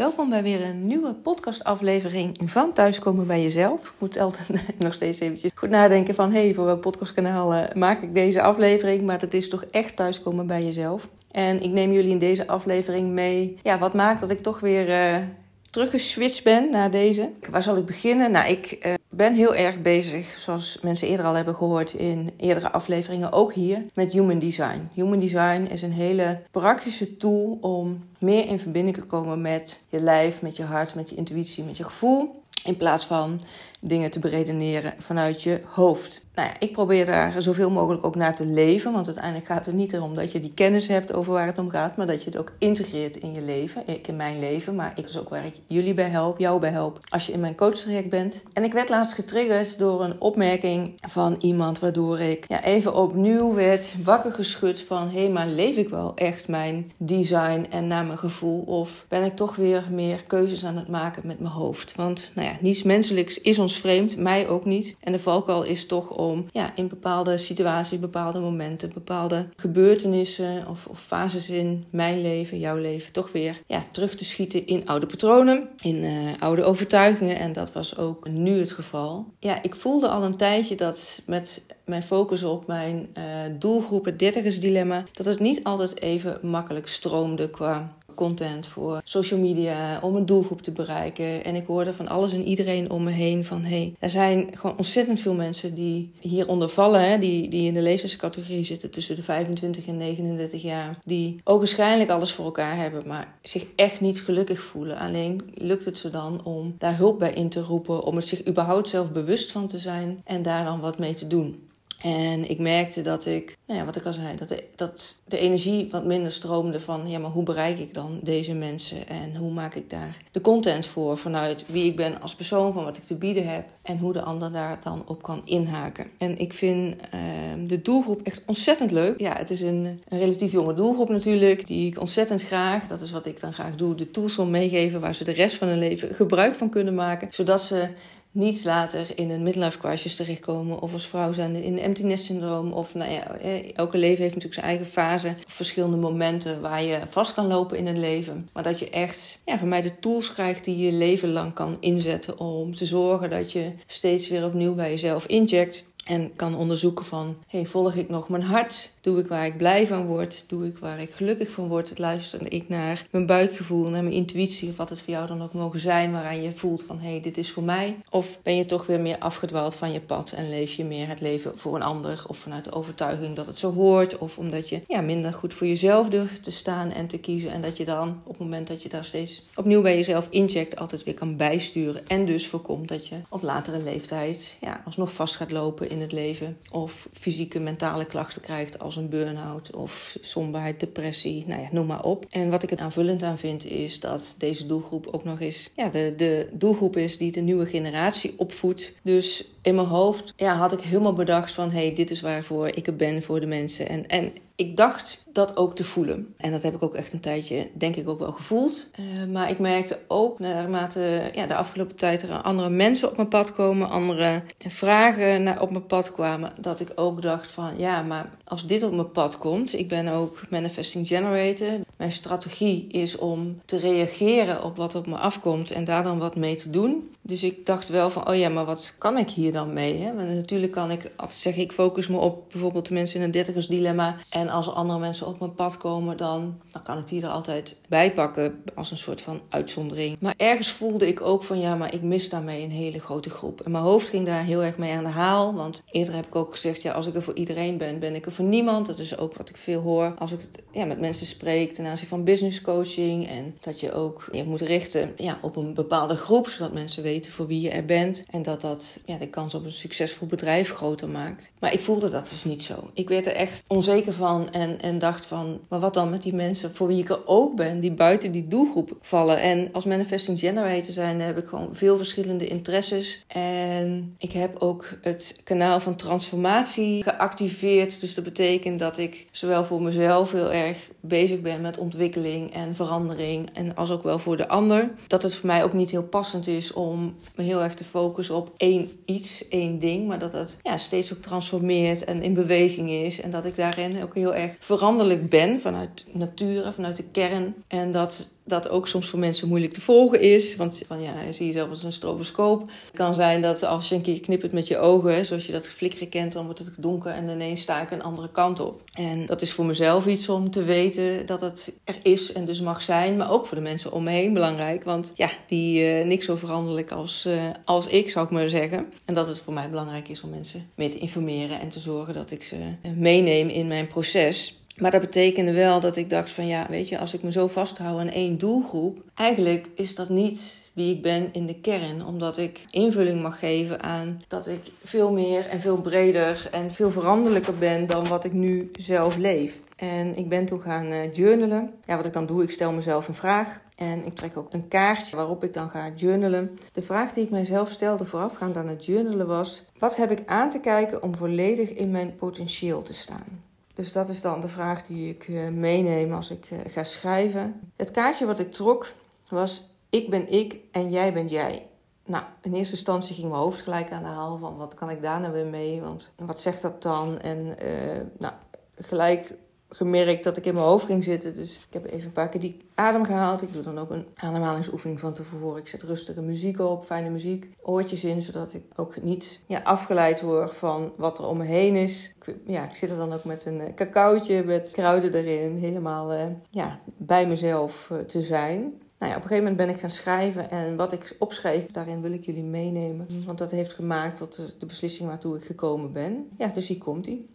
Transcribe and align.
Welkom 0.00 0.30
bij 0.30 0.42
weer 0.42 0.64
een 0.64 0.86
nieuwe 0.86 1.14
podcastaflevering 1.14 2.36
van 2.44 2.72
Thuiskomen 2.72 3.26
bij 3.26 3.42
Jezelf. 3.42 3.86
Ik 3.86 3.92
moet 3.98 4.18
altijd 4.18 4.48
nog 4.78 4.94
steeds 4.94 5.20
eventjes 5.20 5.50
goed 5.54 5.70
nadenken 5.70 6.14
van... 6.14 6.32
hé, 6.32 6.44
hey, 6.44 6.54
voor 6.54 6.64
welk 6.64 6.80
podcastkanaal 6.80 7.54
uh, 7.54 7.72
maak 7.74 8.02
ik 8.02 8.14
deze 8.14 8.42
aflevering? 8.42 9.02
Maar 9.02 9.18
dat 9.18 9.32
is 9.32 9.48
toch 9.48 9.64
echt 9.70 9.96
Thuiskomen 9.96 10.46
bij 10.46 10.64
Jezelf. 10.64 11.08
En 11.30 11.62
ik 11.62 11.70
neem 11.70 11.92
jullie 11.92 12.10
in 12.10 12.18
deze 12.18 12.46
aflevering 12.46 13.08
mee... 13.08 13.58
ja, 13.62 13.78
wat 13.78 13.94
maakt 13.94 14.20
dat 14.20 14.30
ik 14.30 14.42
toch 14.42 14.60
weer... 14.60 14.88
Uh, 14.88 15.22
teruggeswitcht 15.70 16.44
ben 16.44 16.70
na 16.70 16.88
deze. 16.88 17.30
Waar 17.50 17.62
zal 17.62 17.76
ik 17.76 17.86
beginnen? 17.86 18.30
Nou, 18.30 18.48
ik 18.48 18.78
uh, 18.86 18.94
ben 19.08 19.34
heel 19.34 19.54
erg 19.54 19.82
bezig, 19.82 20.38
zoals 20.38 20.78
mensen 20.82 21.08
eerder 21.08 21.26
al 21.26 21.34
hebben 21.34 21.54
gehoord 21.54 21.92
in 21.92 22.30
eerdere 22.36 22.70
afleveringen, 22.70 23.32
ook 23.32 23.52
hier, 23.52 23.82
met 23.94 24.12
Human 24.12 24.38
Design. 24.38 24.88
Human 24.94 25.18
Design 25.18 25.68
is 25.70 25.82
een 25.82 25.92
hele 25.92 26.40
praktische 26.50 27.16
tool 27.16 27.58
om 27.60 28.04
meer 28.18 28.46
in 28.46 28.58
verbinding 28.58 28.96
te 28.96 29.02
komen 29.02 29.40
met 29.40 29.82
je 29.88 30.00
lijf, 30.00 30.42
met 30.42 30.56
je 30.56 30.64
hart, 30.64 30.94
met 30.94 31.10
je 31.10 31.16
intuïtie, 31.16 31.64
met 31.64 31.76
je 31.76 31.84
gevoel. 31.84 32.42
In 32.64 32.76
plaats 32.76 33.06
van 33.06 33.40
dingen 33.80 34.10
te 34.10 34.18
beredeneren 34.18 34.94
vanuit 34.98 35.42
je 35.42 35.60
hoofd. 35.64 36.28
Nou 36.34 36.48
ja, 36.48 36.54
ik 36.58 36.72
probeer 36.72 37.06
daar 37.06 37.42
zoveel 37.42 37.70
mogelijk 37.70 38.06
ook 38.06 38.14
naar 38.14 38.34
te 38.34 38.46
leven. 38.46 38.92
Want 38.92 39.06
uiteindelijk 39.06 39.46
gaat 39.46 39.66
het 39.66 39.74
niet 39.74 39.92
erom 39.92 40.14
dat 40.14 40.32
je 40.32 40.40
die 40.40 40.52
kennis 40.54 40.88
hebt 40.88 41.12
over 41.12 41.32
waar 41.32 41.46
het 41.46 41.58
om 41.58 41.70
gaat. 41.70 41.96
Maar 41.96 42.06
dat 42.06 42.22
je 42.22 42.30
het 42.30 42.38
ook 42.38 42.52
integreert 42.58 43.16
in 43.16 43.32
je 43.32 43.40
leven. 43.40 43.82
Ik 43.86 44.08
in 44.08 44.16
mijn 44.16 44.38
leven. 44.38 44.74
Maar 44.74 44.92
ik 44.96 45.08
is 45.08 45.18
ook 45.18 45.28
waar 45.28 45.46
ik 45.46 45.54
jullie 45.66 45.94
bij 45.94 46.08
help, 46.08 46.38
jou 46.38 46.60
bij 46.60 46.70
help. 46.70 46.98
Als 47.08 47.26
je 47.26 47.32
in 47.32 47.40
mijn 47.40 47.54
coachtraject 47.54 48.10
bent. 48.10 48.42
En 48.52 48.64
ik 48.64 48.72
werd 48.72 48.88
laatst 48.88 49.14
getriggerd 49.14 49.78
door 49.78 50.04
een 50.04 50.20
opmerking 50.20 50.94
van 51.00 51.36
iemand. 51.40 51.78
Waardoor 51.78 52.20
ik 52.20 52.44
ja, 52.48 52.64
even 52.64 52.94
opnieuw 52.94 53.54
werd 53.54 53.94
wakker 54.04 54.32
geschud 54.32 54.82
van... 54.82 55.08
Hé, 55.10 55.20
hey, 55.20 55.30
maar 55.30 55.46
leef 55.46 55.76
ik 55.76 55.88
wel 55.88 56.12
echt 56.14 56.48
mijn 56.48 56.92
design 56.96 57.66
en 57.70 57.86
naar 57.86 58.04
mijn 58.04 58.18
gevoel? 58.18 58.60
Of 58.60 59.04
ben 59.08 59.24
ik 59.24 59.36
toch 59.36 59.56
weer 59.56 59.84
meer 59.90 60.24
keuzes 60.26 60.64
aan 60.64 60.76
het 60.76 60.88
maken 60.88 61.26
met 61.26 61.40
mijn 61.40 61.52
hoofd? 61.52 61.94
Want 61.96 62.30
nou 62.34 62.48
ja, 62.48 62.56
niets 62.60 62.82
menselijks 62.82 63.40
is 63.40 63.58
ons 63.58 63.69
vreemd, 63.76 64.16
mij 64.16 64.48
ook 64.48 64.64
niet. 64.64 64.96
En 65.00 65.12
de 65.12 65.18
valkuil 65.18 65.62
is 65.62 65.86
toch 65.86 66.10
om 66.10 66.46
ja, 66.52 66.72
in 66.74 66.88
bepaalde 66.88 67.38
situaties, 67.38 67.98
bepaalde 67.98 68.40
momenten, 68.40 68.90
bepaalde 68.94 69.46
gebeurtenissen 69.56 70.66
of, 70.68 70.86
of 70.86 71.00
fases 71.00 71.50
in 71.50 71.84
mijn 71.90 72.20
leven, 72.20 72.58
jouw 72.58 72.76
leven, 72.76 73.12
toch 73.12 73.32
weer 73.32 73.62
ja, 73.66 73.84
terug 73.90 74.14
te 74.14 74.24
schieten 74.24 74.66
in 74.66 74.88
oude 74.88 75.06
patronen, 75.06 75.68
in 75.80 75.96
uh, 75.96 76.32
oude 76.38 76.64
overtuigingen. 76.64 77.38
En 77.38 77.52
dat 77.52 77.72
was 77.72 77.96
ook 77.96 78.28
nu 78.28 78.58
het 78.58 78.72
geval. 78.72 79.26
Ja, 79.38 79.62
ik 79.62 79.74
voelde 79.74 80.08
al 80.08 80.24
een 80.24 80.36
tijdje 80.36 80.76
dat 80.76 81.22
met 81.26 81.64
mijn 81.84 82.02
focus 82.02 82.42
op 82.42 82.66
mijn 82.66 83.08
uh, 83.18 84.04
het 84.04 84.18
dertigersdilemma, 84.18 85.04
dat 85.12 85.26
het 85.26 85.40
niet 85.40 85.64
altijd 85.64 86.00
even 86.00 86.38
makkelijk 86.42 86.88
stroomde 86.88 87.50
qua 87.50 87.96
content 88.20 88.66
voor 88.66 89.00
social 89.04 89.40
media 89.40 89.98
om 90.02 90.16
een 90.16 90.26
doelgroep 90.26 90.62
te 90.62 90.70
bereiken. 90.70 91.44
En 91.44 91.54
ik 91.54 91.66
hoorde 91.66 91.94
van 91.94 92.08
alles 92.08 92.32
en 92.32 92.44
iedereen 92.44 92.90
om 92.90 93.02
me 93.02 93.10
heen 93.10 93.44
van 93.44 93.62
hey, 93.62 93.94
er 93.98 94.10
zijn 94.10 94.48
gewoon 94.56 94.76
ontzettend 94.76 95.20
veel 95.20 95.34
mensen 95.34 95.74
die 95.74 96.12
hieronder 96.18 96.68
vallen, 96.68 97.10
hè, 97.10 97.18
die, 97.18 97.48
die 97.48 97.66
in 97.66 97.74
de 97.74 97.82
leeftijdscategorie 97.82 98.64
zitten 98.64 98.90
tussen 98.90 99.16
de 99.16 99.22
25 99.22 99.86
en 99.86 99.96
39 99.96 100.62
jaar, 100.62 100.98
die 101.04 101.40
ook 101.44 101.58
waarschijnlijk 101.58 102.10
alles 102.10 102.32
voor 102.32 102.44
elkaar 102.44 102.76
hebben, 102.76 103.02
maar 103.06 103.38
zich 103.42 103.66
echt 103.76 104.00
niet 104.00 104.20
gelukkig 104.20 104.60
voelen. 104.60 104.98
Alleen 104.98 105.42
lukt 105.54 105.84
het 105.84 105.98
ze 105.98 106.10
dan 106.10 106.44
om 106.44 106.74
daar 106.78 106.96
hulp 106.96 107.18
bij 107.18 107.32
in 107.32 107.48
te 107.48 107.60
roepen, 107.60 108.04
om 108.04 108.16
het 108.16 108.26
zich 108.26 108.46
überhaupt 108.46 108.88
zelf 108.88 109.12
bewust 109.12 109.52
van 109.52 109.68
te 109.68 109.78
zijn 109.78 110.20
en 110.24 110.42
daar 110.42 110.64
dan 110.64 110.80
wat 110.80 110.98
mee 110.98 111.14
te 111.14 111.26
doen. 111.26 111.68
En 112.00 112.50
ik 112.50 112.58
merkte 112.58 113.02
dat 113.02 113.26
ik, 113.26 113.56
nou 113.66 113.78
ja, 113.78 113.84
wat 113.84 113.96
ik 113.96 114.04
al 114.04 114.12
zei, 114.12 114.36
dat 114.36 114.48
de, 114.48 114.64
dat 114.76 115.22
de 115.24 115.38
energie 115.38 115.88
wat 115.90 116.04
minder 116.04 116.32
stroomde 116.32 116.80
van, 116.80 117.10
ja, 117.10 117.18
maar 117.18 117.30
hoe 117.30 117.42
bereik 117.42 117.78
ik 117.78 117.94
dan 117.94 118.20
deze 118.22 118.54
mensen 118.54 119.08
en 119.08 119.36
hoe 119.36 119.52
maak 119.52 119.74
ik 119.74 119.90
daar 119.90 120.16
de 120.30 120.40
content 120.40 120.86
voor 120.86 121.18
vanuit 121.18 121.64
wie 121.66 121.84
ik 121.84 121.96
ben 121.96 122.20
als 122.20 122.34
persoon, 122.34 122.72
van 122.72 122.84
wat 122.84 122.96
ik 122.96 123.02
te 123.02 123.14
bieden 123.14 123.48
heb 123.48 123.64
en 123.82 123.98
hoe 123.98 124.12
de 124.12 124.22
ander 124.22 124.52
daar 124.52 124.78
dan 124.82 125.02
op 125.06 125.22
kan 125.22 125.42
inhaken. 125.44 126.06
En 126.18 126.38
ik 126.38 126.52
vind 126.52 126.94
uh, 126.94 127.20
de 127.66 127.82
doelgroep 127.82 128.20
echt 128.22 128.42
ontzettend 128.46 128.90
leuk. 128.90 129.20
Ja, 129.20 129.36
het 129.36 129.50
is 129.50 129.60
een, 129.60 130.00
een, 130.08 130.18
relatief 130.18 130.52
jonge 130.52 130.74
doelgroep 130.74 131.08
natuurlijk, 131.08 131.66
die 131.66 131.86
ik 131.86 132.00
ontzettend 132.00 132.42
graag, 132.42 132.86
dat 132.86 133.00
is 133.00 133.10
wat 133.10 133.26
ik 133.26 133.40
dan 133.40 133.52
graag 133.52 133.76
doe, 133.76 133.94
de 133.94 134.10
tools 134.10 134.36
wil 134.36 134.46
meegeven 134.46 135.00
waar 135.00 135.14
ze 135.14 135.24
de 135.24 135.32
rest 135.32 135.56
van 135.56 135.68
hun 135.68 135.78
leven 135.78 136.14
gebruik 136.14 136.54
van 136.54 136.68
kunnen 136.68 136.94
maken, 136.94 137.28
zodat 137.30 137.62
ze 137.62 137.88
niet 138.30 138.64
later 138.64 139.06
in 139.14 139.30
een 139.30 139.42
midlife 139.42 139.78
crisis 139.78 140.16
terechtkomen. 140.16 140.80
Of 140.80 140.92
als 140.92 141.06
vrouw 141.06 141.32
zijn 141.32 141.54
in 141.54 141.72
een 141.72 141.78
empty 141.78 142.02
nest 142.02 142.24
syndroom. 142.24 142.72
Of 142.72 142.94
nou 142.94 143.10
ja, 143.10 143.34
eh, 143.34 143.76
elke 143.76 143.98
leven 143.98 144.22
heeft 144.22 144.34
natuurlijk 144.34 144.54
zijn 144.54 144.66
eigen 144.66 144.86
fase. 144.86 145.34
Of 145.46 145.52
verschillende 145.52 145.96
momenten 145.96 146.60
waar 146.60 146.82
je 146.82 147.00
vast 147.08 147.34
kan 147.34 147.46
lopen 147.46 147.78
in 147.78 147.86
het 147.86 147.98
leven. 147.98 148.48
Maar 148.52 148.62
dat 148.62 148.78
je 148.78 148.90
echt 148.90 149.40
ja, 149.44 149.58
van 149.58 149.68
mij 149.68 149.80
de 149.80 149.98
tools 149.98 150.32
krijgt 150.32 150.64
die 150.64 150.78
je 150.78 150.92
leven 150.92 151.32
lang 151.32 151.52
kan 151.52 151.76
inzetten. 151.80 152.38
Om 152.38 152.74
te 152.74 152.86
zorgen 152.86 153.30
dat 153.30 153.52
je 153.52 153.72
steeds 153.86 154.28
weer 154.28 154.44
opnieuw 154.44 154.74
bij 154.74 154.90
jezelf 154.90 155.26
inject. 155.26 155.88
En 156.04 156.32
kan 156.36 156.56
onderzoeken 156.56 157.04
van, 157.04 157.36
hey, 157.46 157.66
volg 157.66 157.94
ik 157.94 158.08
nog 158.08 158.28
mijn 158.28 158.42
hart? 158.42 158.90
Doe 159.02 159.18
ik 159.18 159.26
waar 159.26 159.46
ik 159.46 159.56
blij 159.56 159.86
van 159.86 160.06
word? 160.06 160.44
Doe 160.48 160.66
ik 160.66 160.78
waar 160.78 161.00
ik 161.00 161.10
gelukkig 161.10 161.50
van 161.50 161.68
word? 161.68 161.98
Luister 161.98 162.52
ik 162.52 162.68
naar 162.68 163.06
mijn 163.10 163.26
buikgevoel, 163.26 163.88
naar 163.88 164.02
mijn 164.02 164.14
intuïtie 164.14 164.68
of 164.68 164.76
wat 164.76 164.88
het 164.88 165.00
voor 165.00 165.12
jou 165.12 165.26
dan 165.26 165.42
ook 165.42 165.52
mogen 165.52 165.80
zijn, 165.80 166.12
waaraan 166.12 166.42
je 166.42 166.52
voelt 166.52 166.82
van 166.82 166.98
hé, 166.98 167.10
hey, 167.10 167.20
dit 167.20 167.38
is 167.38 167.50
voor 167.50 167.62
mij? 167.62 167.96
Of 168.10 168.38
ben 168.42 168.56
je 168.56 168.66
toch 168.66 168.86
weer 168.86 169.00
meer 169.00 169.18
afgedwaald 169.18 169.74
van 169.74 169.92
je 169.92 170.00
pad 170.00 170.32
en 170.32 170.48
leef 170.48 170.72
je 170.72 170.84
meer 170.84 171.08
het 171.08 171.20
leven 171.20 171.52
voor 171.56 171.74
een 171.74 171.82
ander 171.82 172.24
of 172.26 172.38
vanuit 172.38 172.64
de 172.64 172.72
overtuiging 172.72 173.36
dat 173.36 173.46
het 173.46 173.58
zo 173.58 173.72
hoort 173.72 174.18
of 174.18 174.38
omdat 174.38 174.68
je 174.68 174.80
ja, 174.86 175.00
minder 175.00 175.32
goed 175.32 175.54
voor 175.54 175.66
jezelf 175.66 176.08
durft 176.08 176.44
te 176.44 176.50
staan 176.50 176.92
en 176.92 177.06
te 177.06 177.18
kiezen 177.18 177.52
en 177.52 177.60
dat 177.60 177.76
je 177.76 177.84
dan 177.84 178.20
op 178.24 178.30
het 178.30 178.38
moment 178.38 178.66
dat 178.66 178.82
je 178.82 178.88
daar 178.88 179.04
steeds 179.04 179.42
opnieuw 179.54 179.82
bij 179.82 179.96
jezelf 179.96 180.26
incheckt 180.30 180.76
altijd 180.76 181.04
weer 181.04 181.14
kan 181.14 181.36
bijsturen 181.36 182.06
en 182.06 182.26
dus 182.26 182.46
voorkomt 182.46 182.88
dat 182.88 183.06
je 183.06 183.16
op 183.28 183.42
latere 183.42 183.82
leeftijd 183.82 184.56
ja, 184.60 184.82
alsnog 184.84 185.12
vast 185.12 185.36
gaat 185.36 185.50
lopen 185.50 185.90
in 185.90 186.00
het 186.00 186.12
leven 186.12 186.56
of 186.70 187.08
fysieke 187.12 187.60
mentale 187.60 188.04
klachten 188.04 188.42
krijgt 188.42 188.78
als 188.78 188.89
een 188.96 189.08
burn-out 189.08 189.76
of 189.76 190.16
somberheid, 190.20 190.80
depressie, 190.80 191.44
nou 191.46 191.60
ja, 191.60 191.68
noem 191.72 191.86
maar 191.86 192.04
op. 192.04 192.26
En 192.30 192.50
wat 192.50 192.62
ik 192.62 192.70
er 192.70 192.78
aanvullend 192.78 193.22
aan 193.22 193.38
vind 193.38 193.64
is 193.64 194.00
dat 194.00 194.34
deze 194.38 194.66
doelgroep 194.66 195.06
ook 195.06 195.24
nog 195.24 195.40
eens 195.40 195.72
ja, 195.76 195.88
de, 195.88 196.14
de 196.16 196.48
doelgroep 196.52 196.96
is 196.96 197.18
die 197.18 197.32
de 197.32 197.40
nieuwe 197.40 197.66
generatie 197.66 198.34
opvoedt. 198.36 198.92
Dus 199.02 199.50
in 199.62 199.74
mijn 199.74 199.86
hoofd 199.86 200.32
ja, 200.36 200.54
had 200.54 200.72
ik 200.72 200.80
helemaal 200.80 201.12
bedacht 201.12 201.52
van 201.52 201.70
hey, 201.70 201.94
dit 201.94 202.10
is 202.10 202.20
waarvoor 202.20 202.68
ik 202.68 202.86
er 202.86 202.96
ben 202.96 203.22
voor 203.22 203.40
de 203.40 203.46
mensen. 203.46 203.88
En, 203.88 204.06
en 204.06 204.32
ik 204.60 204.76
dacht 204.76 205.22
dat 205.32 205.56
ook 205.56 205.74
te 205.74 205.84
voelen. 205.84 206.34
En 206.36 206.50
dat 206.50 206.62
heb 206.62 206.74
ik 206.74 206.82
ook 206.82 206.94
echt 206.94 207.12
een 207.12 207.20
tijdje, 207.20 207.68
denk 207.72 207.96
ik, 207.96 208.08
ook 208.08 208.18
wel 208.18 208.32
gevoeld. 208.32 208.90
Uh, 209.00 209.32
maar 209.32 209.50
ik 209.50 209.58
merkte 209.58 209.98
ook 210.06 210.38
naarmate 210.38 211.30
ja, 211.32 211.46
de 211.46 211.54
afgelopen 211.54 211.96
tijd 211.96 212.22
er 212.22 212.42
andere 212.42 212.70
mensen 212.70 213.10
op 213.10 213.16
mijn 213.16 213.28
pad 213.28 213.54
komen, 213.54 213.88
andere 213.88 214.42
vragen 214.58 215.42
naar, 215.42 215.60
op 215.60 215.70
mijn 215.70 215.86
pad 215.86 216.12
kwamen, 216.12 216.52
dat 216.60 216.80
ik 216.80 216.88
ook 216.94 217.22
dacht 217.22 217.50
van 217.50 217.78
ja, 217.78 218.02
maar 218.02 218.30
als 218.44 218.66
dit 218.66 218.82
op 218.82 218.92
mijn 218.92 219.10
pad 219.10 219.38
komt, 219.38 219.78
ik 219.78 219.88
ben 219.88 220.08
ook 220.08 220.42
manifesting 220.50 221.06
generator. 221.06 221.78
Mijn 222.00 222.12
strategie 222.12 222.86
is 222.88 223.16
om 223.16 223.60
te 223.64 223.78
reageren 223.78 224.64
op 224.64 224.76
wat 224.76 224.94
op 224.94 225.06
me 225.06 225.16
afkomt 225.16 225.70
en 225.70 225.84
daar 225.84 226.02
dan 226.02 226.18
wat 226.18 226.36
mee 226.36 226.54
te 226.54 226.70
doen. 226.70 227.14
Dus 227.22 227.42
ik 227.42 227.66
dacht 227.66 227.88
wel 227.88 228.10
van, 228.10 228.28
oh 228.28 228.36
ja, 228.36 228.48
maar 228.48 228.64
wat 228.64 228.94
kan 228.98 229.18
ik 229.18 229.30
hier 229.30 229.52
dan 229.52 229.72
mee? 229.72 229.98
Hè? 229.98 230.14
Want 230.14 230.28
natuurlijk 230.28 230.72
kan 230.72 230.90
ik 230.90 231.10
altijd 231.16 231.38
zeggen, 231.38 231.62
ik 231.62 231.72
focus 231.72 232.08
me 232.08 232.18
op 232.18 232.50
bijvoorbeeld 232.50 232.88
de 232.88 232.94
mensen 232.94 233.18
in 233.18 233.24
een 233.24 233.30
dertigersdilemma. 233.30 234.16
En 234.30 234.48
als 234.48 234.66
er 234.66 234.72
andere 234.72 234.98
mensen 234.98 235.26
op 235.26 235.38
mijn 235.38 235.54
pad 235.54 235.76
komen, 235.76 236.16
dan, 236.16 236.60
dan 236.72 236.82
kan 236.82 236.98
ik 236.98 237.08
die 237.08 237.22
er 237.22 237.28
altijd 237.28 237.76
bij 237.88 238.12
pakken 238.12 238.62
als 238.74 238.90
een 238.90 238.98
soort 238.98 239.20
van 239.20 239.40
uitzondering. 239.48 240.16
Maar 240.20 240.34
ergens 240.36 240.70
voelde 240.70 241.08
ik 241.08 241.20
ook 241.20 241.44
van, 241.44 241.60
ja, 241.60 241.74
maar 241.74 241.94
ik 241.94 242.02
mis 242.02 242.28
daarmee 242.28 242.62
een 242.62 242.70
hele 242.70 243.00
grote 243.00 243.30
groep. 243.30 243.60
En 243.60 243.70
mijn 243.70 243.84
hoofd 243.84 244.08
ging 244.08 244.26
daar 244.26 244.44
heel 244.44 244.62
erg 244.62 244.76
mee 244.76 244.92
aan 244.92 245.04
de 245.04 245.10
haal. 245.10 245.54
Want 245.54 245.82
eerder 245.90 246.14
heb 246.14 246.26
ik 246.26 246.36
ook 246.36 246.50
gezegd, 246.50 246.82
ja, 246.82 246.92
als 246.92 247.06
ik 247.06 247.14
er 247.14 247.22
voor 247.22 247.36
iedereen 247.36 247.78
ben, 247.78 247.98
ben 247.98 248.14
ik 248.14 248.26
er 248.26 248.32
voor 248.32 248.44
niemand. 248.44 248.86
Dat 248.86 248.98
is 248.98 249.18
ook 249.18 249.36
wat 249.36 249.48
ik 249.48 249.56
veel 249.56 249.80
hoor 249.80 250.14
als 250.18 250.32
ik 250.32 250.40
ja, 250.72 250.84
met 250.84 251.00
mensen 251.00 251.26
spreek 251.26 251.74
van 251.96 252.24
business 252.24 252.60
coaching. 252.60 253.28
En 253.28 253.56
dat 253.60 253.80
je 253.80 253.92
ook 253.92 254.28
je 254.32 254.44
moet 254.44 254.60
richten 254.60 255.12
ja, 255.16 255.38
op 255.42 255.56
een 255.56 255.74
bepaalde 255.74 256.16
groep, 256.16 256.48
zodat 256.48 256.72
mensen 256.72 257.02
weten 257.02 257.32
voor 257.32 257.46
wie 257.46 257.60
je 257.60 257.70
er 257.70 257.84
bent. 257.84 258.24
En 258.30 258.42
dat 258.42 258.60
dat 258.60 259.00
ja, 259.04 259.16
de 259.16 259.28
kans 259.28 259.54
op 259.54 259.64
een 259.64 259.72
succesvol 259.72 260.26
bedrijf 260.26 260.72
groter 260.72 261.08
maakt. 261.08 261.50
Maar 261.58 261.72
ik 261.72 261.80
voelde 261.80 262.10
dat 262.10 262.28
dus 262.28 262.44
niet 262.44 262.62
zo. 262.62 262.90
Ik 262.94 263.08
werd 263.08 263.26
er 263.26 263.34
echt 263.34 263.64
onzeker 263.66 264.12
van 264.12 264.50
en, 264.52 264.80
en 264.80 264.98
dacht 264.98 265.26
van, 265.26 265.60
maar 265.68 265.80
wat 265.80 265.94
dan 265.94 266.10
met 266.10 266.22
die 266.22 266.34
mensen 266.34 266.74
voor 266.74 266.86
wie 266.86 267.00
ik 267.00 267.08
er 267.08 267.26
ook 267.26 267.56
ben, 267.56 267.80
die 267.80 267.92
buiten 267.92 268.32
die 268.32 268.48
doelgroep 268.48 268.96
vallen. 269.00 269.40
En 269.40 269.68
als 269.72 269.84
manifesting 269.84 270.38
generator 270.38 270.92
zijn 270.92 271.20
heb 271.20 271.38
ik 271.38 271.46
gewoon 271.46 271.68
veel 271.72 271.96
verschillende 271.96 272.46
interesses. 272.46 273.24
En 273.26 274.14
ik 274.18 274.32
heb 274.32 274.58
ook 274.58 274.88
het 275.02 275.40
kanaal 275.44 275.80
van 275.80 275.96
transformatie 275.96 277.02
geactiveerd. 277.02 278.00
Dus 278.00 278.14
dat 278.14 278.24
betekent 278.24 278.78
dat 278.78 278.98
ik 278.98 279.26
zowel 279.30 279.64
voor 279.64 279.82
mezelf 279.82 280.32
heel 280.32 280.52
erg 280.52 280.90
bezig 281.00 281.40
ben 281.40 281.60
met 281.60 281.78
ontwikkeling 281.80 282.52
en 282.54 282.74
verandering. 282.74 283.48
En 283.52 283.74
als 283.74 283.90
ook 283.90 284.02
wel 284.02 284.18
voor 284.18 284.36
de 284.36 284.48
ander. 284.48 284.90
Dat 285.06 285.22
het 285.22 285.34
voor 285.34 285.46
mij 285.46 285.64
ook 285.64 285.72
niet 285.72 285.90
heel 285.90 286.02
passend 286.02 286.46
is 286.46 286.72
om 286.72 287.16
me 287.36 287.42
heel 287.42 287.62
erg 287.62 287.74
te 287.74 287.84
focussen 287.84 288.34
op 288.34 288.50
één 288.56 288.90
iets, 289.04 289.48
één 289.48 289.78
ding. 289.78 290.06
Maar 290.08 290.18
dat 290.18 290.32
het 290.32 290.58
ja, 290.62 290.78
steeds 290.78 291.12
ook 291.12 291.22
transformeert 291.22 292.04
en 292.04 292.22
in 292.22 292.34
beweging 292.34 292.90
is. 292.90 293.20
En 293.20 293.30
dat 293.30 293.44
ik 293.44 293.56
daarin 293.56 294.02
ook 294.02 294.14
heel 294.14 294.34
erg 294.34 294.56
veranderlijk 294.58 295.28
ben 295.28 295.60
vanuit 295.60 296.06
natuur, 296.12 296.72
vanuit 296.72 296.96
de 296.96 297.10
kern. 297.12 297.54
En 297.68 297.92
dat 297.92 298.30
dat 298.50 298.68
ook 298.68 298.88
soms 298.88 299.08
voor 299.08 299.18
mensen 299.18 299.48
moeilijk 299.48 299.72
te 299.72 299.80
volgen 299.80 300.20
is. 300.20 300.56
Want 300.56 300.82
van, 300.86 301.02
ja, 301.02 301.12
zie 301.30 301.46
je 301.46 301.52
zelf 301.52 301.70
als 301.70 301.82
een 301.82 301.92
stroboscoop. 301.92 302.60
Het 302.60 302.96
kan 302.96 303.14
zijn 303.14 303.42
dat 303.42 303.62
als 303.62 303.88
je 303.88 303.94
een 303.94 304.02
keer 304.02 304.20
knippert 304.20 304.52
met 304.52 304.66
je 304.66 304.78
ogen, 304.78 305.24
zoals 305.24 305.46
je 305.46 305.52
dat 305.52 305.68
flikkeren 305.68 306.08
kent, 306.08 306.32
dan 306.32 306.44
wordt 306.44 306.58
het 306.58 306.72
donker 306.76 307.10
en 307.10 307.28
ineens 307.28 307.62
sta 307.62 307.82
ik 307.82 307.90
een 307.90 308.02
andere 308.02 308.30
kant 308.30 308.60
op. 308.60 308.82
En 308.92 309.26
dat 309.26 309.42
is 309.42 309.52
voor 309.52 309.64
mezelf 309.64 310.06
iets 310.06 310.28
om 310.28 310.50
te 310.50 310.64
weten 310.64 311.26
dat 311.26 311.40
het 311.40 311.72
er 311.84 311.96
is 312.02 312.32
en 312.32 312.44
dus 312.44 312.60
mag 312.60 312.82
zijn. 312.82 313.16
Maar 313.16 313.30
ook 313.30 313.46
voor 313.46 313.56
de 313.56 313.62
mensen 313.62 313.92
om 313.92 314.02
me 314.02 314.10
heen 314.10 314.32
belangrijk. 314.32 314.84
Want 314.84 315.12
ja, 315.14 315.30
die 315.46 315.82
uh, 315.82 316.04
niks 316.04 316.24
zo 316.24 316.36
veranderlijk 316.36 316.90
als, 316.90 317.24
uh, 317.26 317.42
als 317.64 317.86
ik, 317.86 318.10
zou 318.10 318.24
ik 318.24 318.30
maar 318.30 318.48
zeggen. 318.48 318.86
En 319.04 319.14
dat 319.14 319.26
het 319.26 319.40
voor 319.40 319.52
mij 319.52 319.70
belangrijk 319.70 320.08
is 320.08 320.20
om 320.20 320.30
mensen 320.30 320.66
mee 320.74 320.88
te 320.88 320.98
informeren 320.98 321.60
en 321.60 321.68
te 321.68 321.80
zorgen 321.80 322.14
dat 322.14 322.30
ik 322.30 322.44
ze 322.44 322.56
uh, 322.56 322.92
meeneem 322.96 323.48
in 323.48 323.66
mijn 323.66 323.86
proces. 323.86 324.59
Maar 324.80 324.90
dat 324.90 325.00
betekende 325.00 325.52
wel 325.52 325.80
dat 325.80 325.96
ik 325.96 326.10
dacht 326.10 326.30
van 326.30 326.46
ja, 326.46 326.66
weet 326.68 326.88
je, 326.88 326.98
als 326.98 327.14
ik 327.14 327.22
me 327.22 327.32
zo 327.32 327.46
vasthoud 327.46 327.98
aan 327.98 328.08
één 328.08 328.38
doelgroep, 328.38 328.98
eigenlijk 329.14 329.66
is 329.74 329.94
dat 329.94 330.08
niet 330.08 330.68
wie 330.74 330.94
ik 330.94 331.02
ben 331.02 331.28
in 331.32 331.46
de 331.46 331.60
kern, 331.60 332.06
omdat 332.06 332.38
ik 332.38 332.64
invulling 332.70 333.22
mag 333.22 333.38
geven 333.38 333.82
aan 333.82 334.22
dat 334.28 334.46
ik 334.46 334.60
veel 334.82 335.12
meer 335.12 335.46
en 335.46 335.60
veel 335.60 335.80
breder 335.80 336.48
en 336.50 336.72
veel 336.72 336.90
veranderlijker 336.90 337.54
ben 337.54 337.86
dan 337.86 338.08
wat 338.08 338.24
ik 338.24 338.32
nu 338.32 338.70
zelf 338.72 339.16
leef. 339.16 339.60
En 339.76 340.16
ik 340.16 340.28
ben 340.28 340.46
toen 340.46 340.60
gaan 340.60 340.92
uh, 340.92 341.12
journalen. 341.12 341.70
Ja, 341.86 341.96
wat 341.96 342.04
ik 342.04 342.12
dan 342.12 342.26
doe, 342.26 342.42
ik 342.42 342.50
stel 342.50 342.72
mezelf 342.72 343.08
een 343.08 343.14
vraag. 343.14 343.60
En 343.76 344.04
ik 344.04 344.14
trek 344.14 344.36
ook 344.36 344.52
een 344.52 344.68
kaartje 344.68 345.16
waarop 345.16 345.44
ik 345.44 345.54
dan 345.54 345.70
ga 345.70 345.92
journalen. 345.94 346.58
De 346.72 346.82
vraag 346.82 347.12
die 347.12 347.24
ik 347.24 347.30
mijzelf 347.30 347.70
stelde 347.70 348.04
voorafgaand 348.04 348.56
aan 348.56 348.68
het 348.68 348.84
journalen 348.84 349.26
was: 349.26 349.62
wat 349.78 349.96
heb 349.96 350.10
ik 350.10 350.22
aan 350.26 350.48
te 350.48 350.60
kijken 350.60 351.02
om 351.02 351.16
volledig 351.16 351.70
in 351.70 351.90
mijn 351.90 352.14
potentieel 352.14 352.82
te 352.82 352.94
staan? 352.94 353.49
Dus 353.80 353.92
dat 353.92 354.08
is 354.08 354.20
dan 354.20 354.40
de 354.40 354.48
vraag 354.48 354.82
die 354.82 355.08
ik 355.08 355.28
uh, 355.28 355.48
meeneem 355.48 356.12
als 356.12 356.30
ik 356.30 356.50
uh, 356.50 356.58
ga 356.66 356.84
schrijven. 356.84 357.72
Het 357.76 357.90
kaartje 357.90 358.26
wat 358.26 358.38
ik 358.38 358.52
trok 358.52 358.92
was: 359.28 359.66
Ik 359.90 360.10
ben 360.10 360.32
ik 360.32 360.58
en 360.70 360.90
jij 360.90 361.12
bent 361.12 361.30
jij. 361.30 361.66
Nou, 362.04 362.24
in 362.42 362.54
eerste 362.54 362.74
instantie 362.74 363.14
ging 363.14 363.28
mijn 363.28 363.40
hoofd 363.40 363.60
gelijk 363.60 363.90
aan 363.90 364.02
de 364.02 364.08
haal 364.08 364.38
van 364.38 364.56
wat 364.56 364.74
kan 364.74 364.90
ik 364.90 365.02
daar 365.02 365.20
nou 365.20 365.32
weer 365.32 365.46
mee? 365.46 365.80
Want 365.80 366.12
wat 366.16 366.40
zegt 366.40 366.62
dat 366.62 366.82
dan? 366.82 367.20
En 367.20 367.38
uh, 367.38 368.00
nou, 368.18 368.32
gelijk 368.74 369.34
gemerkt 369.70 370.24
dat 370.24 370.36
ik 370.36 370.46
in 370.46 370.54
mijn 370.54 370.66
hoofd 370.66 370.86
ging 370.86 371.04
zitten. 371.04 371.34
Dus 371.34 371.56
ik 371.56 371.72
heb 371.72 371.86
even 371.86 372.06
een 372.06 372.12
paar 372.12 372.28
keer 372.28 372.40
die 372.40 372.56
adem 372.74 373.04
gehaald. 373.04 373.42
Ik 373.42 373.52
doe 373.52 373.62
dan 373.62 373.78
ook 373.78 373.90
een 373.90 374.06
ademhalingsoefening 374.14 375.00
van 375.00 375.12
tevoren. 375.12 375.60
Ik 375.60 375.68
zet 375.68 375.82
rustige 375.82 376.22
muziek 376.22 376.60
op, 376.60 376.84
fijne 376.84 377.10
muziek, 377.10 377.48
oortjes 377.62 378.04
in, 378.04 378.22
zodat 378.22 378.54
ik 378.54 378.62
ook 378.76 379.02
niet 379.02 379.40
ja, 379.46 379.60
afgeleid 379.64 380.20
word 380.20 380.56
van 380.56 380.92
wat 380.96 381.18
er 381.18 381.26
om 381.26 381.36
me 381.36 381.44
heen 381.44 381.76
is. 381.76 382.14
Ik, 382.26 382.34
ja, 382.46 382.64
ik 382.64 382.74
zit 382.76 382.90
er 382.90 382.96
dan 382.96 383.12
ook 383.12 383.24
met 383.24 383.44
een 383.44 383.60
uh, 383.60 383.74
cacaotje 383.74 384.42
met 384.44 384.70
kruiden 384.72 385.14
erin, 385.14 385.56
helemaal 385.56 386.12
uh, 386.12 386.22
ja, 386.50 386.80
bij 386.96 387.26
mezelf 387.26 387.88
uh, 387.92 387.98
te 387.98 388.22
zijn. 388.22 388.60
Nou 388.98 389.12
ja, 389.12 389.18
op 389.18 389.22
een 389.24 389.28
gegeven 389.28 389.50
moment 389.50 389.56
ben 389.56 389.74
ik 389.74 389.80
gaan 389.80 389.90
schrijven 389.90 390.50
en 390.50 390.76
wat 390.76 390.92
ik 390.92 391.16
opschreef, 391.18 391.66
daarin 391.70 392.02
wil 392.02 392.12
ik 392.12 392.24
jullie 392.24 392.42
meenemen. 392.42 393.06
Want 393.26 393.38
dat 393.38 393.50
heeft 393.50 393.72
gemaakt 393.72 394.16
tot 394.16 394.36
de, 394.36 394.46
de 394.58 394.66
beslissing 394.66 395.08
waartoe 395.08 395.36
ik 395.36 395.44
gekomen 395.44 395.92
ben. 395.92 396.28
Ja, 396.38 396.46
dus 396.46 396.68
hier 396.68 396.78
komt 396.78 397.06
ie. 397.06 397.28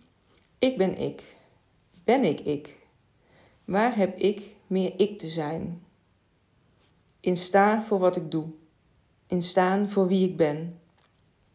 Ik 0.60 0.78
ben 0.78 0.98
ik. 0.98 1.24
Ben 2.06 2.24
ik 2.24 2.40
ik? 2.40 2.78
Waar 3.64 3.96
heb 3.96 4.18
ik 4.18 4.56
meer 4.68 4.94
ik 4.98 5.20
te 5.20 5.28
zijn? 5.28 5.84
In 7.20 7.38
staan 7.38 7.84
voor 7.84 8.00
wat 8.00 8.16
ik 8.16 8.32
doe. 8.32 8.48
In 9.28 9.42
staan 9.42 9.90
voor 9.90 10.08
wie 10.08 10.30
ik 10.30 10.38
ben. 10.38 10.80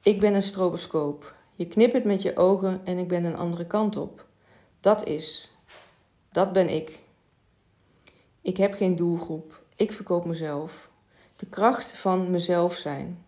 Ik 0.03 0.21
ben 0.21 0.35
een 0.35 0.43
stroboscoop. 0.43 1.35
Je 1.55 1.67
knippert 1.67 2.05
met 2.05 2.23
je 2.23 2.37
ogen 2.37 2.81
en 2.85 2.99
ik 2.99 3.09
ben 3.09 3.25
een 3.25 3.37
andere 3.37 3.67
kant 3.67 3.97
op. 3.97 4.27
Dat 4.81 5.07
is. 5.07 5.57
Dat 6.33 6.53
ben 6.53 6.69
ik. 6.69 7.03
Ik 8.41 8.57
heb 8.57 8.75
geen 8.75 8.97
doelgroep. 8.97 9.65
Ik 9.77 9.93
verkoop 9.93 10.25
mezelf. 10.25 10.91
De 11.37 11.47
kracht 11.47 11.93
van 11.93 12.31
mezelf 12.31 12.75
zijn. 12.75 13.25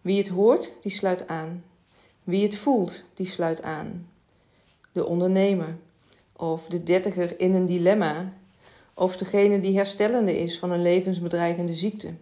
Wie 0.00 0.18
het 0.18 0.28
hoort, 0.28 0.72
die 0.82 0.92
sluit 0.92 1.28
aan. 1.28 1.64
Wie 2.22 2.42
het 2.42 2.56
voelt, 2.56 3.04
die 3.14 3.26
sluit 3.26 3.62
aan. 3.62 4.08
De 4.92 5.06
ondernemer, 5.06 5.76
of 6.36 6.66
de 6.66 6.82
dertiger 6.82 7.40
in 7.40 7.54
een 7.54 7.66
dilemma, 7.66 8.32
of 8.94 9.16
degene 9.16 9.60
die 9.60 9.76
herstellende 9.76 10.38
is 10.38 10.58
van 10.58 10.70
een 10.70 10.82
levensbedreigende 10.82 11.74
ziekte. 11.74 12.14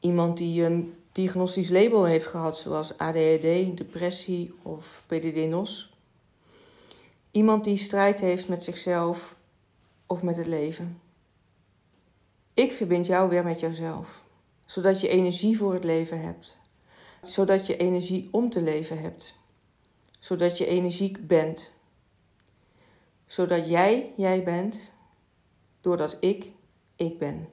Iemand 0.00 0.38
die 0.38 0.64
een 0.64 0.94
diagnostisch 1.12 1.68
label 1.68 2.04
heeft 2.04 2.26
gehad, 2.26 2.58
zoals 2.58 2.98
ADHD, 2.98 3.76
depressie 3.76 4.54
of 4.62 5.04
PDD-NOS. 5.06 5.92
Iemand 7.30 7.64
die 7.64 7.76
strijd 7.76 8.20
heeft 8.20 8.48
met 8.48 8.64
zichzelf 8.64 9.36
of 10.06 10.22
met 10.22 10.36
het 10.36 10.46
leven. 10.46 11.00
Ik 12.54 12.72
verbind 12.72 13.06
jou 13.06 13.28
weer 13.28 13.44
met 13.44 13.60
jouzelf, 13.60 14.22
zodat 14.64 15.00
je 15.00 15.08
energie 15.08 15.58
voor 15.58 15.72
het 15.74 15.84
leven 15.84 16.20
hebt, 16.20 16.58
zodat 17.22 17.66
je 17.66 17.76
energie 17.76 18.28
om 18.30 18.50
te 18.50 18.62
leven 18.62 19.00
hebt, 19.00 19.34
zodat 20.18 20.58
je 20.58 20.66
energiek 20.66 21.26
bent 21.26 21.72
zodat 23.30 23.68
jij 23.68 24.12
jij 24.16 24.42
bent, 24.42 24.92
doordat 25.80 26.16
ik 26.20 26.52
ik 26.96 27.18
ben. 27.18 27.48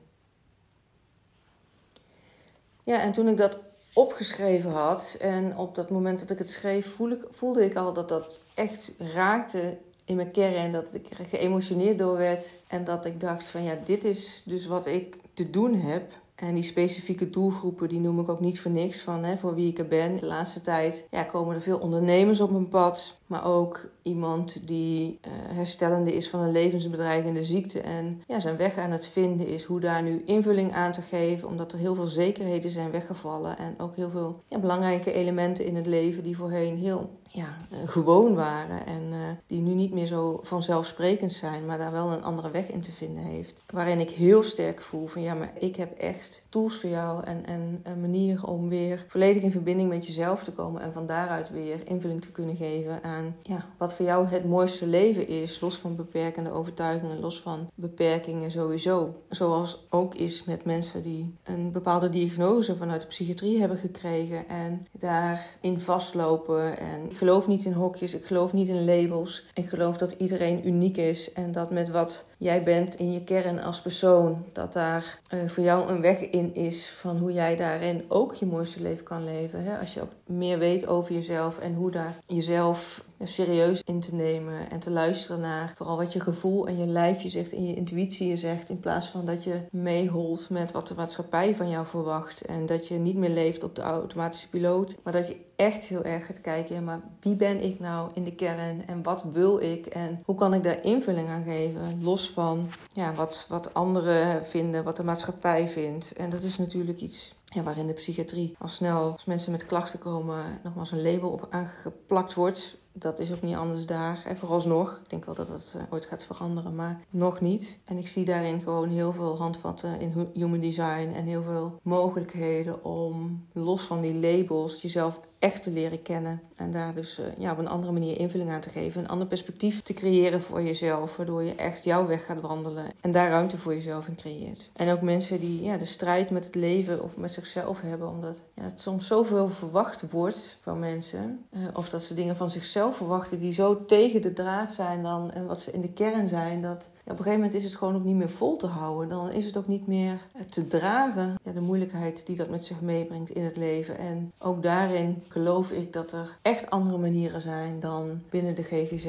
Ja, 2.84 3.02
en 3.02 3.12
toen 3.12 3.28
ik 3.28 3.38
dat 3.38 3.60
opgeschreven 3.94 4.72
had 4.72 5.16
en 5.20 5.58
op 5.58 5.76
dat 5.76 5.90
moment 5.90 6.20
dat 6.20 6.30
ik 6.30 6.38
het 6.38 6.50
schreef, 6.50 6.96
voelde, 6.96 7.28
voelde 7.32 7.66
ik 7.66 7.76
al 7.76 7.94
dat 7.94 8.10
dat 8.10 8.42
echt 8.54 8.92
raakte 8.98 9.78
in 10.06 10.16
mijn 10.16 10.32
kern. 10.32 10.72
Dat 10.72 10.94
ik 10.94 11.10
er 11.10 11.26
geëmotioneerd 11.26 11.98
door 11.98 12.18
werd 12.18 12.54
en 12.68 12.84
dat 12.84 13.06
ik 13.06 13.20
dacht 13.20 13.46
van 13.46 13.64
ja, 13.64 13.78
dit 13.84 14.04
is 14.04 14.44
dus 14.46 14.66
wat 14.66 14.86
ik 14.86 15.18
te 15.34 15.50
doen 15.50 15.74
heb. 15.74 16.12
En 16.38 16.54
die 16.54 16.64
specifieke 16.64 17.30
doelgroepen, 17.30 17.90
die 17.90 18.00
noem 18.00 18.20
ik 18.20 18.30
ook 18.30 18.40
niet 18.40 18.60
voor 18.60 18.72
niks 18.72 19.02
van 19.02 19.24
hè, 19.24 19.38
voor 19.38 19.56
wie 19.56 19.68
ik 19.68 19.78
er 19.78 19.88
ben. 19.88 20.18
De 20.18 20.26
laatste 20.26 20.62
tijd 20.62 21.08
ja, 21.12 21.24
komen 21.24 21.56
er 21.56 21.62
veel 21.62 21.78
ondernemers 21.78 22.42
op 22.42 22.52
mijn 22.52 22.68
pad. 22.68 23.20
Maar 23.28 23.46
ook 23.46 23.90
iemand 24.02 24.68
die 24.68 25.20
uh, 25.22 25.32
herstellende 25.56 26.14
is 26.14 26.30
van 26.30 26.40
een 26.40 26.52
levensbedreigende 26.52 27.44
ziekte. 27.44 27.82
En 27.82 28.22
ja, 28.28 28.40
zijn 28.40 28.58
weg 28.58 28.78
aan 28.78 28.92
het 28.92 29.08
vinden 29.08 29.48
is 29.48 29.64
hoe 29.64 29.80
daar 29.80 30.04
nu 30.04 30.22
invulling 30.26 30.74
aan 30.74 30.92
te 30.92 31.02
geven. 31.02 31.48
Omdat 31.48 31.72
er 31.72 31.80
heel 31.80 31.96
veel 31.96 32.08
zekerheden 32.08 32.72
zijn 32.72 32.92
weggevallen. 32.92 33.58
En 33.58 33.76
ook 33.78 33.96
heel 33.96 34.10
veel 34.10 34.44
belangrijke 34.50 35.14
elementen 35.14 35.66
in 35.66 35.76
het 35.76 35.88
leven 35.88 36.24
die 36.24 36.38
voorheen 36.38 36.78
heel 36.78 37.10
ja, 37.38 37.56
gewoon 37.86 38.36
waren 38.36 38.86
en 38.86 39.04
uh, 39.12 39.18
die 39.48 39.62
nu 39.62 39.74
niet 39.74 39.94
meer 39.94 40.08
zo 40.08 40.40
vanzelfsprekend 40.44 41.34
zijn, 41.34 41.66
maar 41.66 41.78
daar 41.78 41.92
wel 41.92 42.12
een 42.12 42.24
andere 42.24 42.52
weg 42.52 42.72
in 42.72 42.82
te 42.82 42.92
vinden 42.92 43.24
heeft. 43.24 43.64
Waarin 43.74 44.00
ik 44.00 44.10
heel 44.10 44.44
sterk 44.44 44.82
voel 44.82 45.08
van 45.08 45.22
ja, 45.22 45.34
maar 45.34 45.52
ik 45.60 45.76
heb 45.76 45.98
echt 45.98 46.44
tools 46.50 46.80
voor 46.80 46.90
jou 46.90 47.24
en, 47.24 47.46
en 47.46 47.80
een 47.84 48.02
manier 48.02 48.46
om 48.46 48.70
weer 48.70 49.06
volledig 49.08 49.42
in 49.42 49.52
verbinding 49.52 49.90
met 49.90 50.06
jezelf 50.06 50.44
te 50.44 50.52
komen 50.52 50.82
en 50.82 50.94
van 50.94 51.06
daaruit 51.06 51.50
weer 51.50 51.80
invulling 51.86 52.22
te 52.22 52.32
kunnen 52.32 52.56
geven 52.56 53.04
aan 53.04 53.36
ja, 53.44 53.66
wat 53.78 53.94
voor 53.94 54.06
jou 54.06 54.28
het 54.28 54.46
mooiste 54.46 54.88
leven 54.88 55.28
is, 55.28 55.60
los 55.60 55.78
van 55.78 55.96
beperkende 55.96 56.52
overtuigingen, 56.52 57.20
los 57.20 57.42
van 57.42 57.70
beperkingen 57.76 58.52
sowieso. 58.52 59.16
Zoals 59.30 59.88
ook 59.90 60.16
is 60.16 60.44
met 60.44 60.66
mensen 60.66 61.04
die 61.04 61.36
een 61.44 61.72
bepaalde 61.72 62.10
diagnose 62.10 62.76
vanuit 62.76 63.02
de 63.02 63.08
psychiatrie 63.08 63.60
hebben 63.60 63.78
gekregen 63.78 64.48
en 64.48 64.88
daarin 64.92 65.80
vastlopen 65.80 66.78
en 66.78 67.16
geloof 67.28 67.48
niet 67.48 67.66
in 67.66 67.74
hokjes, 67.74 68.14
ik 68.14 68.26
geloof 68.26 68.54
niet 68.54 68.68
in 68.68 68.86
labels. 68.86 69.46
Ik 69.54 69.70
geloof 69.70 69.98
dat 69.98 70.12
iedereen 70.12 70.68
uniek 70.68 70.98
is 70.98 71.34
en 71.34 71.52
dat 71.52 71.72
met 71.72 71.90
wat 71.90 72.26
jij 72.38 72.64
bent 72.64 72.96
in 72.96 73.12
je 73.12 73.24
kern 73.24 73.60
als 73.60 73.82
persoon, 73.82 74.46
dat 74.54 74.74
daar 74.74 75.20
uh, 75.34 75.50
voor 75.50 75.64
jou 75.64 75.90
een 75.90 76.02
weg 76.02 76.30
in 76.30 76.56
is 76.56 76.90
van 76.90 77.18
hoe 77.18 77.34
jij 77.34 77.56
daarin 77.56 78.06
ook 78.08 78.34
je 78.34 78.46
mooiste 78.46 78.82
leven 78.82 79.04
kan 79.04 79.24
leven. 79.24 79.64
Hè? 79.64 79.80
Als 79.80 79.94
je 79.94 80.02
meer 80.26 80.60
weet 80.60 80.88
over 80.88 81.14
jezelf 81.14 81.60
en 81.60 81.74
hoe 81.74 81.92
daar 81.92 82.16
jezelf 82.26 83.04
serieus 83.24 83.82
in 83.84 84.00
te 84.00 84.16
nemen 84.16 84.70
en 84.70 84.80
te 84.80 84.92
luisteren 84.92 85.42
naar 85.42 85.72
vooral 85.76 85.98
wat 85.98 86.14
je 86.14 86.20
gevoel 86.20 86.68
en 86.68 86.78
je 86.78 86.86
lijf 86.86 87.22
je 87.22 87.30
zegt 87.30 87.54
en 87.54 87.68
je 87.68 87.76
intuïtie 87.76 88.28
je 88.28 88.36
zegt. 88.36 88.70
In 88.70 88.80
plaats 88.80 89.08
van 89.08 89.26
dat 89.26 89.44
je 89.44 89.62
meeholt 89.72 90.50
met 90.50 90.72
wat 90.72 90.88
de 90.88 90.96
maatschappij 90.96 91.56
van 91.56 91.70
jou 91.70 91.86
verwacht. 91.86 92.42
En 92.42 92.66
dat 92.66 92.88
je 92.88 92.96
niet 92.96 93.16
meer 93.16 93.30
leeft 93.30 93.64
op 93.64 93.76
de 93.76 93.82
automatische 93.82 94.50
piloot. 94.50 94.96
Maar 95.04 95.14
dat 95.14 95.28
je 95.28 95.46
echt 95.56 95.84
heel 95.84 96.04
erg 96.04 96.26
gaat 96.26 96.42
kijken, 96.42 96.76
ja, 96.76 96.82
maar 96.82 97.02
wie 97.20 97.36
ben 97.36 97.64
ik 97.64 97.80
nou 97.80 98.12
in 98.14 98.24
de 98.24 98.36
kern 98.36 98.88
en 98.88 99.04
wat 99.04 99.26
wil 99.34 99.60
ik 99.60 99.86
en 99.86 100.22
hoe 100.26 100.36
kan 100.36 100.54
ik 100.54 100.64
daar 100.64 100.84
invulling 100.84 101.30
aan 101.30 101.44
geven? 101.44 102.04
Los 102.04 102.30
van 102.30 102.70
ja, 102.94 103.14
wat, 103.14 103.46
wat 103.50 103.74
anderen 103.74 104.46
vinden, 104.46 104.84
wat 104.84 104.96
de 104.96 105.04
maatschappij 105.04 105.68
vindt. 105.68 106.14
En 106.14 106.30
dat 106.30 106.42
is 106.42 106.58
natuurlijk 106.58 107.02
iets 107.02 107.36
ja, 107.46 107.64
waarin 107.64 107.88
de 107.88 107.94
psychiatrie 107.94 108.56
al 108.58 108.68
snel, 108.68 109.12
als 109.12 109.26
mensen 109.26 109.52
met 109.52 109.66
klachten 109.66 110.00
komen, 110.00 110.44
nogmaals 110.64 110.92
een 110.92 111.02
label 111.02 111.30
op 111.30 111.48
aangeplakt 111.50 112.34
wordt 112.34 112.78
dat 113.00 113.20
is 113.20 113.32
ook 113.32 113.42
niet 113.42 113.56
anders 113.56 113.86
daar. 113.86 114.24
En 114.26 114.38
vooralsnog, 114.38 115.00
ik 115.04 115.10
denk 115.10 115.26
wel 115.26 115.36
dat 115.36 115.48
dat 115.48 115.74
uh, 115.78 115.84
ooit 115.90 116.06
gaat 116.06 116.24
veranderen, 116.24 116.76
maar 116.76 117.02
nog 117.10 117.42
niet. 117.42 117.80
En 117.86 117.98
ik 117.98 118.08
zie 118.08 118.26
daarin 118.26 118.62
gewoon 118.62 118.90
heel 118.90 119.14
veel 119.14 119.38
handvatten 119.38 120.00
in 120.00 120.30
human 120.34 120.60
design 120.60 121.12
en 121.16 121.26
heel 121.26 121.44
veel 121.44 121.80
mogelijkheden 121.82 122.84
om 122.84 123.46
los 123.54 123.84
van 123.84 124.02
die 124.02 124.14
labels 124.14 124.82
jezelf 124.82 125.20
echt 125.40 125.64
te 125.64 125.72
leren 125.72 126.02
kennen. 126.02 126.42
En 126.56 126.72
daar 126.72 126.96
dus 126.96 127.20
ja, 127.38 127.52
op 127.52 127.58
een 127.58 127.68
andere 127.68 127.94
manier 127.94 128.20
invulling 128.20 128.52
aan 128.52 128.62
te 128.62 128.70
geven. 128.70 129.02
Een 129.02 129.08
ander 129.08 129.28
perspectief 129.28 129.82
te 129.82 129.94
creëren 129.94 130.42
voor 130.42 130.62
jezelf. 130.62 131.16
Waardoor 131.18 131.44
je 131.44 131.56
echt 131.56 131.84
jouw 131.84 132.08
weg 132.08 132.26
gaat 132.26 132.42
wandelen. 132.42 132.86
En 133.02 133.12
daar 133.12 133.30
ruimte 133.30 133.58
voor 133.58 133.74
jezelf 133.74 134.08
in 134.08 134.16
creëert. 134.16 134.70
En 134.74 134.92
ook 134.92 135.02
mensen 135.02 135.40
die 135.40 135.64
ja, 135.64 135.78
de 135.78 135.86
strijd 135.86 136.30
met 136.30 136.46
het 136.46 136.56
leven 136.56 137.04
of 137.04 137.18
met 137.18 137.32
zichzelf 137.32 137.82
hebben. 137.82 138.10
Omdat 138.10 138.44
ja, 138.54 138.64
het 138.64 138.82
soms 138.82 139.08
zoveel 139.08 139.50
verwacht 139.50 140.12
wordt 140.12 140.58
van 140.62 140.80
mensen. 140.80 141.46
of 141.74 141.90
dat 141.90 142.04
ze 142.04 142.14
dingen 142.14 142.36
van 142.36 142.50
zichzelf 142.50 142.98
verwachten 142.98 143.40
die 143.40 143.54
zo 143.54 143.86
tegen 143.86 144.22
de 144.22 144.34
draad 144.34 144.72
zijn 144.72 145.04
dan. 145.04 145.32
En 145.32 145.46
wat 145.46 145.60
ze 145.60 145.72
in 145.72 145.82
de 145.82 145.94
kern 145.94 146.28
zijn. 146.28 146.62
Dat 146.62 146.90
op 147.12 147.18
een 147.18 147.24
gegeven 147.24 147.40
moment 147.40 147.54
is 147.54 147.64
het 147.64 147.76
gewoon 147.76 147.96
ook 147.96 148.04
niet 148.04 148.16
meer 148.16 148.30
vol 148.30 148.56
te 148.56 148.68
houden. 148.68 149.10
Dan 149.10 149.32
is 149.32 149.46
het 149.46 149.58
ook 149.58 149.68
niet 149.68 149.88
meer 149.88 150.20
te 150.50 150.68
dragen. 150.68 151.36
Ja, 151.44 151.52
de 151.52 151.62
moeilijkheid 151.62 152.26
die 152.26 152.36
dat 152.36 152.50
met 152.50 152.66
zich 152.66 152.82
meebrengt 152.82 153.30
in 153.30 153.44
het 153.44 153.58
leven. 153.58 153.98
En 153.98 154.32
ook 154.38 154.64
daarin 154.64 155.24
geloof 155.28 155.72
ik 155.72 155.94
dat 155.94 156.12
er 156.12 156.38
echt 156.42 156.70
andere 156.70 156.98
manieren 156.98 157.42
zijn 157.42 157.80
dan 157.80 158.22
binnen 158.30 158.56
de 158.56 158.64
GGZ. 158.64 159.08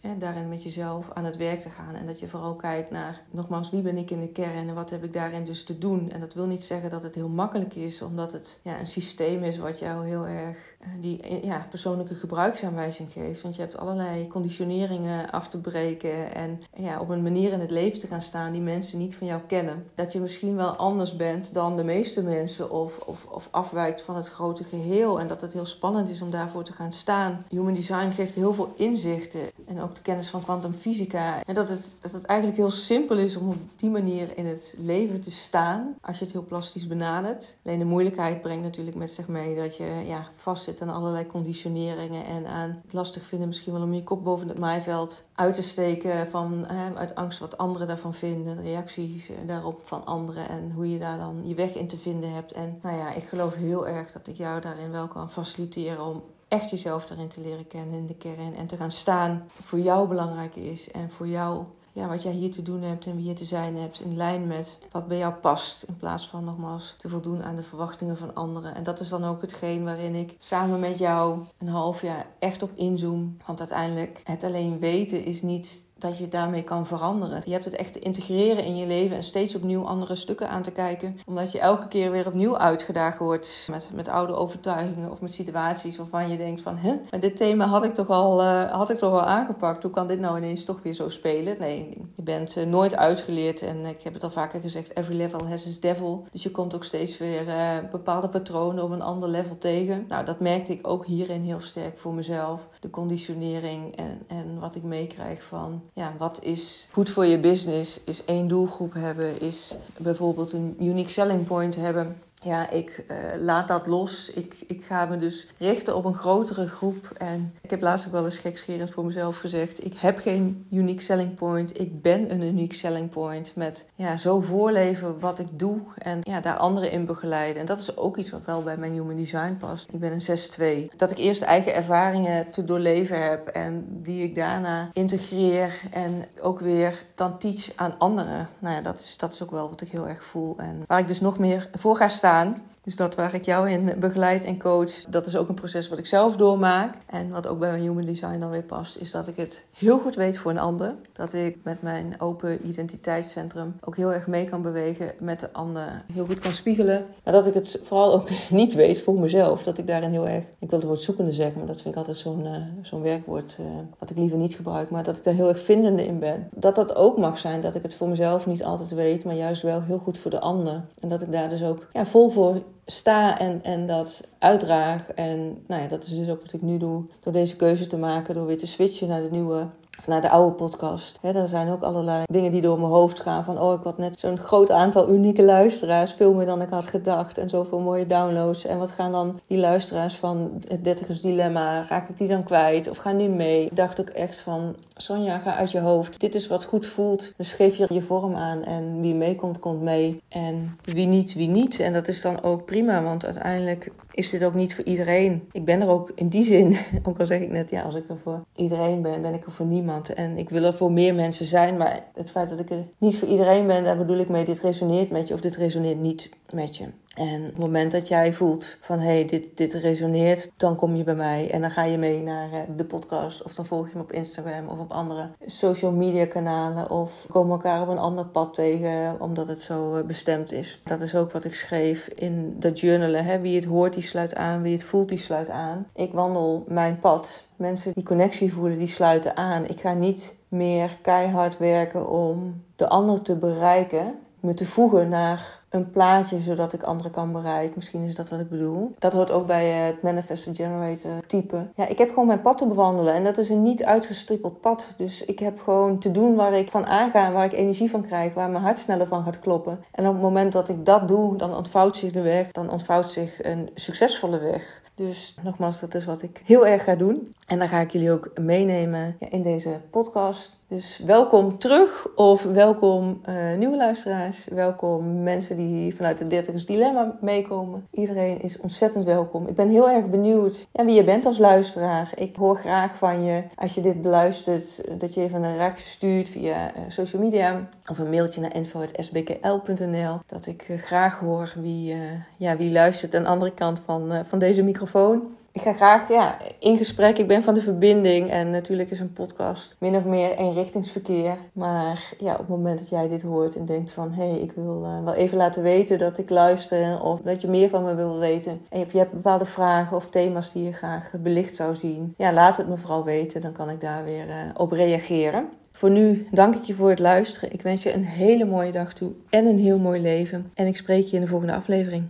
Hè, 0.00 0.16
daarin 0.18 0.48
met 0.48 0.62
jezelf 0.62 1.10
aan 1.12 1.24
het 1.24 1.36
werk 1.36 1.60
te 1.60 1.70
gaan. 1.70 1.94
En 1.94 2.06
dat 2.06 2.20
je 2.20 2.28
vooral 2.28 2.54
kijkt 2.54 2.90
naar, 2.90 3.22
nogmaals, 3.30 3.70
wie 3.70 3.82
ben 3.82 3.96
ik 3.96 4.10
in 4.10 4.20
de 4.20 4.28
kern 4.28 4.68
en 4.68 4.74
wat 4.74 4.90
heb 4.90 5.04
ik 5.04 5.12
daarin 5.12 5.44
dus 5.44 5.64
te 5.64 5.78
doen. 5.78 6.10
En 6.10 6.20
dat 6.20 6.34
wil 6.34 6.46
niet 6.46 6.62
zeggen 6.62 6.90
dat 6.90 7.02
het 7.02 7.14
heel 7.14 7.28
makkelijk 7.28 7.74
is, 7.74 8.02
omdat 8.02 8.32
het 8.32 8.60
ja, 8.62 8.80
een 8.80 8.86
systeem 8.86 9.42
is 9.42 9.58
wat 9.58 9.78
jou 9.78 10.06
heel 10.06 10.26
erg 10.26 10.76
eh, 10.80 10.88
die 11.00 11.46
ja, 11.46 11.66
persoonlijke 11.70 12.14
gebruiksaanwijzing 12.14 13.12
geeft. 13.12 13.42
Want 13.42 13.54
je 13.54 13.60
hebt 13.60 13.76
allerlei 13.76 14.26
conditioneringen 14.26 15.30
af 15.30 15.48
te 15.48 15.60
breken 15.60 16.34
en 16.34 16.62
ja, 16.76 17.00
op 17.00 17.08
een 17.08 17.22
manier 17.22 17.36
in 17.46 17.60
het 17.60 17.70
leven 17.70 18.00
te 18.00 18.06
gaan 18.06 18.22
staan 18.22 18.52
die 18.52 18.60
mensen 18.60 18.98
niet 18.98 19.14
van 19.14 19.26
jou 19.26 19.40
kennen. 19.46 19.86
Dat 19.94 20.12
je 20.12 20.20
misschien 20.20 20.56
wel 20.56 20.70
anders 20.70 21.16
bent 21.16 21.54
dan 21.54 21.76
de 21.76 21.84
meeste 21.84 22.22
mensen 22.22 22.70
of, 22.70 22.98
of, 22.98 23.24
of 23.24 23.48
afwijkt 23.50 24.02
van 24.02 24.16
het 24.16 24.28
grote 24.28 24.64
geheel 24.64 25.20
en 25.20 25.26
dat 25.26 25.40
het 25.40 25.52
heel 25.52 25.66
spannend 25.66 26.08
is 26.08 26.22
om 26.22 26.30
daarvoor 26.30 26.64
te 26.64 26.72
gaan 26.72 26.92
staan. 26.92 27.44
Human 27.48 27.74
design 27.74 28.10
geeft 28.10 28.34
heel 28.34 28.54
veel 28.54 28.72
inzichten 28.76 29.40
en 29.66 29.82
ook 29.82 29.94
de 29.94 30.00
kennis 30.00 30.28
van 30.28 30.42
kwantumfysica. 30.42 31.42
En 31.44 31.54
dat 31.54 31.68
het, 31.68 31.96
dat 32.00 32.12
het 32.12 32.24
eigenlijk 32.24 32.58
heel 32.58 32.70
simpel 32.70 33.18
is 33.18 33.36
om 33.36 33.48
op 33.48 33.56
die 33.76 33.90
manier 33.90 34.28
in 34.36 34.46
het 34.46 34.74
leven 34.78 35.20
te 35.20 35.30
staan 35.30 35.96
als 36.00 36.18
je 36.18 36.24
het 36.24 36.32
heel 36.32 36.44
plastisch 36.44 36.86
benadert. 36.86 37.56
Alleen 37.64 37.78
de 37.78 37.84
moeilijkheid 37.84 38.42
brengt 38.42 38.62
natuurlijk 38.62 38.96
met 38.96 39.10
zich 39.10 39.28
mee 39.28 39.56
dat 39.56 39.76
je 39.76 40.02
ja, 40.06 40.28
vastzit 40.34 40.80
aan 40.80 40.90
allerlei 40.90 41.26
conditioneringen 41.26 42.24
en 42.24 42.46
aan 42.46 42.80
het 42.82 42.92
lastig 42.92 43.24
vinden 43.24 43.48
misschien 43.48 43.72
wel 43.72 43.82
om 43.82 43.94
je 43.94 44.04
kop 44.04 44.24
boven 44.24 44.48
het 44.48 44.58
maaiveld 44.58 45.22
uit 45.34 45.54
te 45.54 45.62
steken 45.62 46.28
van, 46.28 46.66
uit 46.96 47.14
angst 47.14 47.27
wat 47.38 47.58
anderen 47.58 47.86
daarvan 47.86 48.14
vinden, 48.14 48.56
de 48.56 48.62
reacties 48.62 49.30
daarop 49.46 49.80
van 49.84 50.04
anderen 50.04 50.48
en 50.48 50.72
hoe 50.72 50.90
je 50.90 50.98
daar 50.98 51.18
dan 51.18 51.48
je 51.48 51.54
weg 51.54 51.74
in 51.74 51.86
te 51.86 51.96
vinden 51.96 52.32
hebt. 52.32 52.52
En 52.52 52.78
nou 52.82 52.96
ja, 52.96 53.12
ik 53.12 53.24
geloof 53.24 53.54
heel 53.54 53.88
erg 53.88 54.12
dat 54.12 54.26
ik 54.26 54.36
jou 54.36 54.60
daarin 54.60 54.90
wel 54.90 55.08
kan 55.08 55.30
faciliteren 55.30 56.04
om 56.04 56.22
echt 56.48 56.70
jezelf 56.70 57.06
daarin 57.06 57.28
te 57.28 57.40
leren 57.40 57.66
kennen 57.66 57.98
in 57.98 58.06
de 58.06 58.14
kern 58.14 58.54
en 58.54 58.66
te 58.66 58.76
gaan 58.76 58.92
staan 58.92 59.48
voor 59.62 59.80
jou 59.80 60.08
belangrijk 60.08 60.56
is 60.56 60.90
en 60.90 61.10
voor 61.10 61.28
jou 61.28 61.64
ja, 61.98 62.08
wat 62.08 62.22
jij 62.22 62.32
hier 62.32 62.50
te 62.50 62.62
doen 62.62 62.82
hebt 62.82 63.06
en 63.06 63.16
wie 63.16 63.24
je 63.24 63.32
te 63.32 63.44
zijn 63.44 63.76
hebt 63.76 64.00
in 64.00 64.16
lijn 64.16 64.46
met 64.46 64.78
wat 64.90 65.08
bij 65.08 65.18
jou 65.18 65.34
past. 65.34 65.82
In 65.82 65.96
plaats 65.96 66.28
van 66.28 66.44
nogmaals 66.44 66.94
te 66.98 67.08
voldoen 67.08 67.42
aan 67.42 67.56
de 67.56 67.62
verwachtingen 67.62 68.16
van 68.16 68.34
anderen. 68.34 68.74
En 68.74 68.82
dat 68.82 69.00
is 69.00 69.08
dan 69.08 69.24
ook 69.24 69.40
hetgeen 69.40 69.84
waarin 69.84 70.14
ik 70.14 70.36
samen 70.38 70.80
met 70.80 70.98
jou 70.98 71.40
een 71.58 71.68
half 71.68 72.02
jaar 72.02 72.26
echt 72.38 72.62
op 72.62 72.70
inzoom. 72.74 73.36
Want 73.46 73.58
uiteindelijk 73.58 74.20
het 74.24 74.44
alleen 74.44 74.78
weten 74.78 75.24
is 75.24 75.42
niet 75.42 75.84
dat 75.98 76.18
je 76.18 76.28
daarmee 76.28 76.62
kan 76.62 76.86
veranderen. 76.86 77.42
Je 77.44 77.52
hebt 77.52 77.64
het 77.64 77.76
echt 77.76 77.92
te 77.92 77.98
integreren 77.98 78.64
in 78.64 78.76
je 78.76 78.86
leven 78.86 79.16
en 79.16 79.22
steeds 79.22 79.54
opnieuw 79.54 79.84
andere 79.84 80.14
stukken 80.14 80.48
aan 80.48 80.62
te 80.62 80.70
kijken. 80.70 81.18
Omdat 81.26 81.52
je 81.52 81.58
elke 81.58 81.88
keer 81.88 82.10
weer 82.10 82.26
opnieuw 82.26 82.58
uitgedaagd 82.58 83.18
wordt 83.18 83.66
met, 83.70 83.90
met 83.94 84.08
oude 84.08 84.34
overtuigingen 84.34 85.10
of 85.10 85.20
met 85.20 85.32
situaties 85.32 85.96
waarvan 85.96 86.30
je 86.30 86.36
denkt 86.36 86.60
van... 86.60 86.76
Hè, 86.76 87.18
dit 87.20 87.36
thema 87.36 87.66
had 87.66 87.84
ik, 87.84 87.94
toch 87.94 88.08
al, 88.08 88.42
uh, 88.42 88.70
had 88.70 88.90
ik 88.90 88.98
toch 88.98 89.12
al 89.12 89.22
aangepakt. 89.22 89.82
Hoe 89.82 89.92
kan 89.92 90.06
dit 90.06 90.20
nou 90.20 90.36
ineens 90.36 90.64
toch 90.64 90.82
weer 90.82 90.94
zo 90.94 91.08
spelen? 91.08 91.56
Nee, 91.58 91.96
je 92.14 92.22
bent 92.22 92.56
uh, 92.56 92.66
nooit 92.66 92.96
uitgeleerd. 92.96 93.62
En 93.62 93.86
ik 93.86 94.02
heb 94.02 94.14
het 94.14 94.24
al 94.24 94.30
vaker 94.30 94.60
gezegd, 94.60 94.96
every 94.96 95.16
level 95.16 95.46
has 95.46 95.66
its 95.66 95.80
devil. 95.80 96.24
Dus 96.30 96.42
je 96.42 96.50
komt 96.50 96.74
ook 96.74 96.84
steeds 96.84 97.18
weer 97.18 97.46
uh, 97.46 97.76
bepaalde 97.90 98.28
patronen 98.28 98.84
op 98.84 98.90
een 98.90 99.02
ander 99.02 99.28
level 99.28 99.58
tegen. 99.58 100.04
Nou, 100.08 100.24
dat 100.24 100.40
merkte 100.40 100.72
ik 100.72 100.86
ook 100.86 101.06
hierin 101.06 101.42
heel 101.42 101.60
sterk 101.60 101.98
voor 101.98 102.14
mezelf. 102.14 102.68
De 102.80 102.90
conditionering 102.90 103.96
en, 103.96 104.22
en 104.26 104.58
wat 104.60 104.74
ik 104.74 104.82
meekrijg 104.82 105.42
van 105.42 105.82
ja, 105.94 106.14
wat 106.18 106.38
is 106.42 106.88
goed 106.92 107.10
voor 107.10 107.26
je 107.26 107.38
business? 107.38 108.00
Is 108.04 108.24
één 108.24 108.48
doelgroep 108.48 108.94
hebben, 108.94 109.40
is 109.40 109.76
bijvoorbeeld 109.96 110.52
een 110.52 110.76
unique 110.80 111.10
selling 111.10 111.46
point 111.46 111.76
hebben 111.76 112.16
ja, 112.48 112.70
ik 112.70 113.04
uh, 113.10 113.16
laat 113.38 113.68
dat 113.68 113.86
los. 113.86 114.30
Ik, 114.30 114.56
ik 114.66 114.84
ga 114.84 115.06
me 115.06 115.18
dus 115.18 115.48
richten 115.58 115.96
op 115.96 116.04
een 116.04 116.14
grotere 116.14 116.68
groep. 116.68 117.10
En 117.16 117.54
ik 117.60 117.70
heb 117.70 117.80
laatst 117.80 118.06
ook 118.06 118.12
wel 118.12 118.24
eens 118.24 118.38
gekscherend 118.38 118.90
voor 118.90 119.04
mezelf 119.04 119.38
gezegd: 119.38 119.84
ik 119.84 119.94
heb 119.96 120.18
geen 120.18 120.66
unique 120.70 121.02
selling 121.02 121.34
point. 121.34 121.80
Ik 121.80 122.02
ben 122.02 122.32
een 122.32 122.42
unique 122.42 122.74
selling 122.74 123.10
point. 123.10 123.52
Met 123.54 123.86
ja, 123.94 124.16
zo 124.16 124.40
voorleven 124.40 125.20
wat 125.20 125.38
ik 125.38 125.58
doe 125.58 125.80
en 125.98 126.18
ja, 126.22 126.40
daar 126.40 126.56
anderen 126.56 126.90
in 126.90 127.06
begeleiden. 127.06 127.60
En 127.60 127.66
dat 127.66 127.78
is 127.78 127.96
ook 127.96 128.16
iets 128.16 128.30
wat 128.30 128.44
wel 128.44 128.62
bij 128.62 128.76
mijn 128.76 128.92
human 128.92 129.16
design 129.16 129.56
past. 129.58 129.92
Ik 129.92 130.00
ben 130.00 130.12
een 130.12 130.88
6-2. 130.90 130.96
Dat 130.96 131.10
ik 131.10 131.18
eerst 131.18 131.42
eigen 131.42 131.74
ervaringen 131.74 132.50
te 132.50 132.64
doorleven 132.64 133.22
heb 133.22 133.48
en 133.48 133.86
die 134.02 134.22
ik 134.22 134.34
daarna 134.34 134.90
integreer 134.92 135.80
en 135.90 136.24
ook 136.42 136.60
weer 136.60 137.04
dan 137.14 137.38
teach 137.38 137.70
aan 137.76 137.94
anderen. 137.98 138.48
Nou 138.58 138.74
ja, 138.74 138.80
dat 138.80 138.98
is, 138.98 139.16
dat 139.16 139.32
is 139.32 139.42
ook 139.42 139.50
wel 139.50 139.68
wat 139.68 139.80
ik 139.80 139.88
heel 139.88 140.08
erg 140.08 140.24
voel. 140.24 140.56
En 140.58 140.82
waar 140.86 140.98
ik 140.98 141.08
dus 141.08 141.20
nog 141.20 141.38
meer 141.38 141.68
voor 141.72 141.96
ga 141.96 142.08
staan 142.08 142.37
staan. 142.38 142.62
Dus 142.88 142.96
dat 142.96 143.14
waar 143.14 143.34
ik 143.34 143.44
jou 143.44 143.70
in 143.70 143.92
begeleid 143.98 144.44
en 144.44 144.58
coach, 144.58 144.92
dat 145.08 145.26
is 145.26 145.36
ook 145.36 145.48
een 145.48 145.54
proces 145.54 145.88
wat 145.88 145.98
ik 145.98 146.06
zelf 146.06 146.36
doormaak. 146.36 146.94
En 147.06 147.30
wat 147.30 147.46
ook 147.46 147.58
bij 147.58 147.70
mijn 147.70 147.82
human 147.82 148.04
design 148.04 148.38
dan 148.38 148.50
weer 148.50 148.62
past, 148.62 148.96
is 148.96 149.10
dat 149.10 149.26
ik 149.26 149.36
het 149.36 149.64
heel 149.72 149.98
goed 149.98 150.14
weet 150.14 150.38
voor 150.38 150.50
een 150.50 150.58
ander. 150.58 150.94
Dat 151.12 151.32
ik 151.32 151.56
met 151.62 151.82
mijn 151.82 152.14
open 152.18 152.66
identiteitscentrum 152.66 153.76
ook 153.80 153.96
heel 153.96 154.12
erg 154.12 154.26
mee 154.26 154.44
kan 154.44 154.62
bewegen 154.62 155.12
met 155.18 155.40
de 155.40 155.52
ander. 155.52 156.04
Heel 156.12 156.26
goed 156.26 156.38
kan 156.38 156.52
spiegelen. 156.52 157.06
Maar 157.24 157.32
dat 157.32 157.46
ik 157.46 157.54
het 157.54 157.80
vooral 157.82 158.12
ook 158.12 158.28
niet 158.50 158.74
weet 158.74 159.00
voor 159.00 159.20
mezelf. 159.20 159.62
Dat 159.62 159.78
ik 159.78 159.86
daarin 159.86 160.10
heel 160.10 160.28
erg, 160.28 160.44
ik 160.58 160.70
wil 160.70 160.78
het 160.78 160.88
woord 160.88 161.00
zoekende 161.00 161.32
zeggen, 161.32 161.58
maar 161.58 161.66
dat 161.66 161.80
vind 161.80 161.88
ik 161.88 161.96
altijd 161.96 162.16
zo'n 162.16 162.44
uh, 162.44 162.56
zo'n 162.82 163.02
werkwoord 163.02 163.56
uh, 163.60 163.66
wat 163.98 164.10
ik 164.10 164.18
liever 164.18 164.38
niet 164.38 164.54
gebruik. 164.54 164.90
Maar 164.90 165.04
dat 165.04 165.16
ik 165.16 165.24
daar 165.24 165.34
heel 165.34 165.48
erg 165.48 165.60
vindende 165.60 166.06
in 166.06 166.18
ben. 166.18 166.48
Dat 166.54 166.74
dat 166.74 166.94
ook 166.96 167.18
mag 167.18 167.38
zijn, 167.38 167.60
dat 167.60 167.74
ik 167.74 167.82
het 167.82 167.94
voor 167.94 168.08
mezelf 168.08 168.46
niet 168.46 168.64
altijd 168.64 168.90
weet, 168.90 169.24
maar 169.24 169.34
juist 169.34 169.62
wel 169.62 169.82
heel 169.82 169.98
goed 169.98 170.18
voor 170.18 170.30
de 170.30 170.40
ander. 170.40 170.84
En 171.00 171.08
dat 171.08 171.22
ik 171.22 171.32
daar 171.32 171.48
dus 171.48 171.62
ook 171.62 171.86
ja, 171.92 172.06
vol 172.06 172.28
voor 172.28 172.62
sta 172.90 173.38
en, 173.38 173.60
en 173.62 173.86
dat 173.86 174.28
uitdraag. 174.38 175.08
En 175.10 175.64
nou 175.66 175.82
ja, 175.82 175.88
dat 175.88 176.04
is 176.04 176.16
dus 176.16 176.28
ook 176.28 176.40
wat 176.40 176.52
ik 176.52 176.62
nu 176.62 176.78
doe. 176.78 177.04
Door 177.20 177.32
deze 177.32 177.56
keuze 177.56 177.86
te 177.86 177.96
maken, 177.96 178.34
door 178.34 178.46
weer 178.46 178.58
te 178.58 178.66
switchen 178.66 179.08
naar 179.08 179.22
de 179.22 179.30
nieuwe 179.30 179.66
of 179.98 180.06
naar 180.06 180.20
de 180.20 180.30
oude 180.30 180.54
podcast. 180.54 181.18
He, 181.20 181.32
er 181.32 181.48
zijn 181.48 181.68
ook 181.68 181.82
allerlei 181.82 182.22
dingen 182.24 182.52
die 182.52 182.62
door 182.62 182.78
mijn 182.78 182.92
hoofd 182.92 183.20
gaan. 183.20 183.44
Van, 183.44 183.60
oh, 183.60 183.72
ik 183.72 183.84
had 183.84 183.98
net 183.98 184.20
zo'n 184.20 184.38
groot 184.38 184.70
aantal 184.70 185.10
unieke 185.10 185.42
luisteraars. 185.42 186.12
Veel 186.12 186.34
meer 186.34 186.46
dan 186.46 186.62
ik 186.62 186.70
had 186.70 186.86
gedacht. 186.86 187.38
En 187.38 187.48
zoveel 187.48 187.80
mooie 187.80 188.06
downloads. 188.06 188.64
En 188.64 188.78
wat 188.78 188.90
gaan 188.90 189.12
dan 189.12 189.40
die 189.46 189.58
luisteraars 189.58 190.16
van 190.16 190.62
het 190.68 190.84
dertigers 190.84 191.20
dilemma? 191.20 191.86
Raak 191.88 192.08
ik 192.08 192.18
die 192.18 192.28
dan 192.28 192.42
kwijt? 192.42 192.90
Of 192.90 192.96
gaan 192.96 193.16
die 193.16 193.28
mee? 193.28 193.64
Ik 193.64 193.76
dacht 193.76 194.00
ook 194.00 194.08
echt 194.08 194.40
van, 194.40 194.76
Sonja, 194.96 195.38
ga 195.38 195.54
uit 195.54 195.70
je 195.70 195.80
hoofd. 195.80 196.20
Dit 196.20 196.34
is 196.34 196.46
wat 196.46 196.64
goed 196.64 196.86
voelt. 196.86 197.32
Dus 197.36 197.52
geef 197.52 197.76
je 197.76 197.86
je 197.94 198.02
vorm 198.02 198.34
aan. 198.34 198.62
En 198.62 199.00
wie 199.00 199.14
meekomt, 199.14 199.58
komt 199.58 199.82
mee. 199.82 200.22
En 200.28 200.78
wie 200.84 201.06
niet, 201.06 201.34
wie 201.34 201.48
niet. 201.48 201.80
En 201.80 201.92
dat 201.92 202.08
is 202.08 202.20
dan 202.20 202.42
ook 202.42 202.64
prima. 202.64 203.02
Want 203.02 203.24
uiteindelijk 203.24 203.90
is 204.18 204.30
dit 204.30 204.44
ook 204.44 204.54
niet 204.54 204.74
voor 204.74 204.84
iedereen. 204.84 205.48
Ik 205.52 205.64
ben 205.64 205.80
er 205.80 205.88
ook 205.88 206.12
in 206.14 206.28
die 206.28 206.42
zin, 206.42 206.76
ook 207.08 207.18
al 207.18 207.26
zeg 207.26 207.40
ik 207.40 207.50
net, 207.50 207.70
ja, 207.70 207.82
als 207.82 207.94
ik 207.94 208.08
er 208.08 208.18
voor 208.18 208.44
iedereen 208.54 209.02
ben, 209.02 209.22
ben 209.22 209.34
ik 209.34 209.44
er 209.44 209.52
voor 209.52 209.66
niemand. 209.66 209.87
En 210.14 210.36
ik 210.36 210.50
wil 210.50 210.64
er 210.64 210.74
voor 210.74 210.92
meer 210.92 211.14
mensen 211.14 211.46
zijn, 211.46 211.76
maar 211.76 212.04
het 212.14 212.30
feit 212.30 212.48
dat 212.48 212.58
ik 212.58 212.70
er 212.70 212.86
niet 212.98 213.18
voor 213.18 213.28
iedereen 213.28 213.66
ben, 213.66 213.84
daar 213.84 213.98
bedoel 213.98 214.18
ik 214.18 214.28
mee, 214.28 214.44
dit 214.44 214.60
resoneert 214.60 215.10
met 215.10 215.28
je 215.28 215.34
of 215.34 215.40
dit 215.40 215.56
resoneert 215.56 216.00
niet 216.00 216.30
met 216.52 216.76
je. 216.76 216.84
En 217.18 217.40
op 217.40 217.46
het 217.46 217.58
moment 217.58 217.92
dat 217.92 218.08
jij 218.08 218.32
voelt 218.32 218.76
van 218.80 218.98
hé, 218.98 219.12
hey, 219.12 219.24
dit, 219.24 219.56
dit 219.56 219.74
resoneert, 219.74 220.52
dan 220.56 220.76
kom 220.76 220.96
je 220.96 221.04
bij 221.04 221.14
mij 221.14 221.50
en 221.50 221.60
dan 221.60 221.70
ga 221.70 221.84
je 221.84 221.98
mee 221.98 222.22
naar 222.22 222.52
eh, 222.52 222.60
de 222.76 222.84
podcast. 222.84 223.42
Of 223.42 223.54
dan 223.54 223.66
volg 223.66 223.88
je 223.88 223.92
me 223.94 224.02
op 224.02 224.12
Instagram 224.12 224.68
of 224.68 224.78
op 224.78 224.90
andere 224.90 225.28
social 225.46 225.92
media 225.92 226.26
kanalen. 226.26 226.90
Of 226.90 227.26
komen 227.30 227.52
elkaar 227.52 227.82
op 227.82 227.88
een 227.88 227.98
ander 227.98 228.26
pad 228.26 228.54
tegen 228.54 229.20
omdat 229.20 229.48
het 229.48 229.62
zo 229.62 229.96
eh, 229.96 230.04
bestemd 230.04 230.52
is. 230.52 230.80
Dat 230.84 231.00
is 231.00 231.14
ook 231.14 231.32
wat 231.32 231.44
ik 231.44 231.54
schreef 231.54 232.08
in 232.08 232.56
dat 232.58 232.80
journalen. 232.80 233.24
Hè? 233.24 233.40
Wie 233.40 233.56
het 233.56 233.64
hoort, 233.64 233.94
die 233.94 234.02
sluit 234.02 234.34
aan. 234.34 234.62
Wie 234.62 234.72
het 234.72 234.84
voelt, 234.84 235.08
die 235.08 235.18
sluit 235.18 235.50
aan. 235.50 235.86
Ik 235.94 236.12
wandel 236.12 236.64
mijn 236.68 236.98
pad. 236.98 237.44
Mensen 237.56 237.92
die 237.94 238.04
connectie 238.04 238.52
voelen, 238.52 238.78
die 238.78 238.86
sluiten 238.86 239.36
aan. 239.36 239.66
Ik 239.66 239.80
ga 239.80 239.92
niet 239.92 240.34
meer 240.48 240.98
keihard 241.02 241.58
werken 241.58 242.08
om 242.08 242.64
de 242.76 242.88
ander 242.88 243.22
te 243.22 243.36
bereiken 243.36 244.18
me 244.40 244.54
te 244.54 244.66
voegen 244.66 245.08
naar 245.08 245.60
een 245.70 245.90
plaatje 245.90 246.40
zodat 246.40 246.72
ik 246.72 246.82
anderen 246.82 247.12
kan 247.12 247.32
bereiken. 247.32 247.72
Misschien 247.74 248.02
is 248.02 248.14
dat 248.14 248.28
wat 248.28 248.40
ik 248.40 248.48
bedoel. 248.48 248.94
Dat 248.98 249.12
hoort 249.12 249.30
ook 249.30 249.46
bij 249.46 249.66
het 249.66 250.02
Manifest 250.02 250.48
Generator 250.52 251.26
type. 251.26 251.66
Ja, 251.74 251.86
ik 251.86 251.98
heb 251.98 252.08
gewoon 252.08 252.26
mijn 252.26 252.40
pad 252.40 252.58
te 252.58 252.66
bewandelen 252.66 253.14
en 253.14 253.24
dat 253.24 253.38
is 253.38 253.48
een 253.48 253.62
niet 253.62 253.84
uitgestrippeld 253.84 254.60
pad. 254.60 254.94
Dus 254.96 255.24
ik 255.24 255.38
heb 255.38 255.60
gewoon 255.60 255.98
te 255.98 256.10
doen 256.10 256.34
waar 256.34 256.52
ik 256.52 256.70
van 256.70 256.86
aanga, 256.86 257.32
waar 257.32 257.44
ik 257.44 257.52
energie 257.52 257.90
van 257.90 258.02
krijg, 258.02 258.34
waar 258.34 258.50
mijn 258.50 258.62
hart 258.62 258.78
sneller 258.78 259.06
van 259.06 259.24
gaat 259.24 259.38
kloppen. 259.38 259.84
En 259.92 260.06
op 260.06 260.12
het 260.12 260.22
moment 260.22 260.52
dat 260.52 260.68
ik 260.68 260.84
dat 260.84 261.08
doe, 261.08 261.36
dan 261.36 261.56
ontvouwt 261.56 261.96
zich 261.96 262.12
de 262.12 262.22
weg, 262.22 262.52
dan 262.52 262.70
ontvouwt 262.70 263.10
zich 263.10 263.44
een 263.44 263.70
succesvolle 263.74 264.38
weg. 264.38 264.80
Dus 264.98 265.34
nogmaals, 265.42 265.80
dat 265.80 265.94
is 265.94 266.04
wat 266.04 266.22
ik 266.22 266.42
heel 266.44 266.66
erg 266.66 266.84
ga 266.84 266.94
doen. 266.94 267.32
En 267.46 267.58
dan 267.58 267.68
ga 267.68 267.80
ik 267.80 267.90
jullie 267.90 268.12
ook 268.12 268.30
meenemen 268.40 269.16
in 269.18 269.42
deze 269.42 269.80
podcast. 269.90 270.58
Dus 270.68 270.98
welkom 270.98 271.58
terug 271.58 272.08
of 272.14 272.42
welkom 272.42 273.20
uh, 273.28 273.56
nieuwe 273.56 273.76
luisteraars. 273.76 274.44
Welkom 274.44 275.22
mensen 275.22 275.56
die 275.58 275.96
vanuit 275.96 276.18
het 276.18 276.30
dertigers 276.30 276.66
dilemma 276.66 277.16
meekomen. 277.20 277.86
Iedereen 277.90 278.42
is 278.42 278.60
ontzettend 278.60 279.04
welkom. 279.04 279.46
Ik 279.46 279.54
ben 279.54 279.68
heel 279.68 279.90
erg 279.90 280.10
benieuwd 280.10 280.66
ja, 280.72 280.84
wie 280.84 280.94
je 280.94 281.04
bent 281.04 281.26
als 281.26 281.38
luisteraar. 281.38 282.12
Ik 282.14 282.36
hoor 282.36 282.56
graag 282.56 282.96
van 282.96 283.24
je 283.24 283.42
als 283.54 283.74
je 283.74 283.80
dit 283.80 284.02
beluistert 284.02 285.00
dat 285.00 285.14
je 285.14 285.20
even 285.20 285.42
een 285.42 285.56
reactie 285.56 285.88
stuurt 285.88 286.28
via 286.28 286.74
uh, 286.76 286.82
social 286.88 287.22
media 287.22 287.68
of 287.86 287.98
een 287.98 288.10
mailtje 288.10 288.40
naar 288.40 288.54
info.sbkl.nl. 288.54 290.18
Dat 290.26 290.46
ik 290.46 290.68
uh, 290.68 290.78
graag 290.78 291.18
hoor 291.18 291.52
wie, 291.56 291.96
ja, 292.36 292.56
wie 292.56 292.72
luistert 292.72 293.14
aan 293.14 293.22
de 293.22 293.28
andere 293.28 293.54
kant 293.54 293.80
van, 293.80 294.24
van 294.24 294.38
deze 294.38 294.62
microfoon 294.62 295.36
ik 295.58 295.64
ga 295.64 295.72
graag 295.72 296.08
ja, 296.08 296.36
in 296.58 296.76
gesprek. 296.76 297.18
Ik 297.18 297.26
ben 297.26 297.42
van 297.42 297.54
de 297.54 297.60
verbinding. 297.60 298.30
En 298.30 298.50
natuurlijk 298.50 298.90
is 298.90 299.00
een 299.00 299.12
podcast 299.12 299.76
min 299.78 299.96
of 299.96 300.04
meer 300.04 300.36
eenrichtingsverkeer. 300.36 301.36
Maar 301.52 302.12
ja, 302.18 302.32
op 302.32 302.38
het 302.38 302.48
moment 302.48 302.78
dat 302.78 302.88
jij 302.88 303.08
dit 303.08 303.22
hoort 303.22 303.56
en 303.56 303.66
denkt 303.66 303.90
van... 303.90 304.12
hé, 304.12 304.30
hey, 304.30 304.38
ik 304.38 304.52
wil 304.52 304.82
uh, 304.84 305.04
wel 305.04 305.14
even 305.14 305.36
laten 305.36 305.62
weten 305.62 305.98
dat 305.98 306.18
ik 306.18 306.30
luister... 306.30 307.02
of 307.02 307.20
dat 307.20 307.40
je 307.40 307.48
meer 307.48 307.68
van 307.68 307.84
me 307.84 307.94
wil 307.94 308.18
weten... 308.18 308.60
en 308.68 308.80
of 308.80 308.92
je 308.92 308.98
hebt 308.98 309.12
bepaalde 309.12 309.44
vragen 309.44 309.96
of 309.96 310.08
thema's 310.08 310.52
die 310.52 310.64
je 310.64 310.72
graag 310.72 311.10
belicht 311.20 311.54
zou 311.54 311.76
zien... 311.76 312.14
ja, 312.16 312.32
laat 312.32 312.56
het 312.56 312.68
me 312.68 312.78
vooral 312.78 313.04
weten. 313.04 313.40
Dan 313.40 313.52
kan 313.52 313.70
ik 313.70 313.80
daar 313.80 314.04
weer 314.04 314.26
uh, 314.26 314.34
op 314.56 314.72
reageren. 314.72 315.48
Voor 315.72 315.90
nu 315.90 316.26
dank 316.30 316.54
ik 316.54 316.62
je 316.62 316.74
voor 316.74 316.90
het 316.90 316.98
luisteren. 316.98 317.52
Ik 317.52 317.62
wens 317.62 317.82
je 317.82 317.92
een 317.92 318.04
hele 318.04 318.44
mooie 318.44 318.72
dag 318.72 318.92
toe 318.92 319.12
en 319.28 319.46
een 319.46 319.58
heel 319.58 319.78
mooi 319.78 320.00
leven. 320.00 320.50
En 320.54 320.66
ik 320.66 320.76
spreek 320.76 321.06
je 321.06 321.16
in 321.16 321.22
de 321.22 321.28
volgende 321.28 321.54
aflevering. 321.54 322.04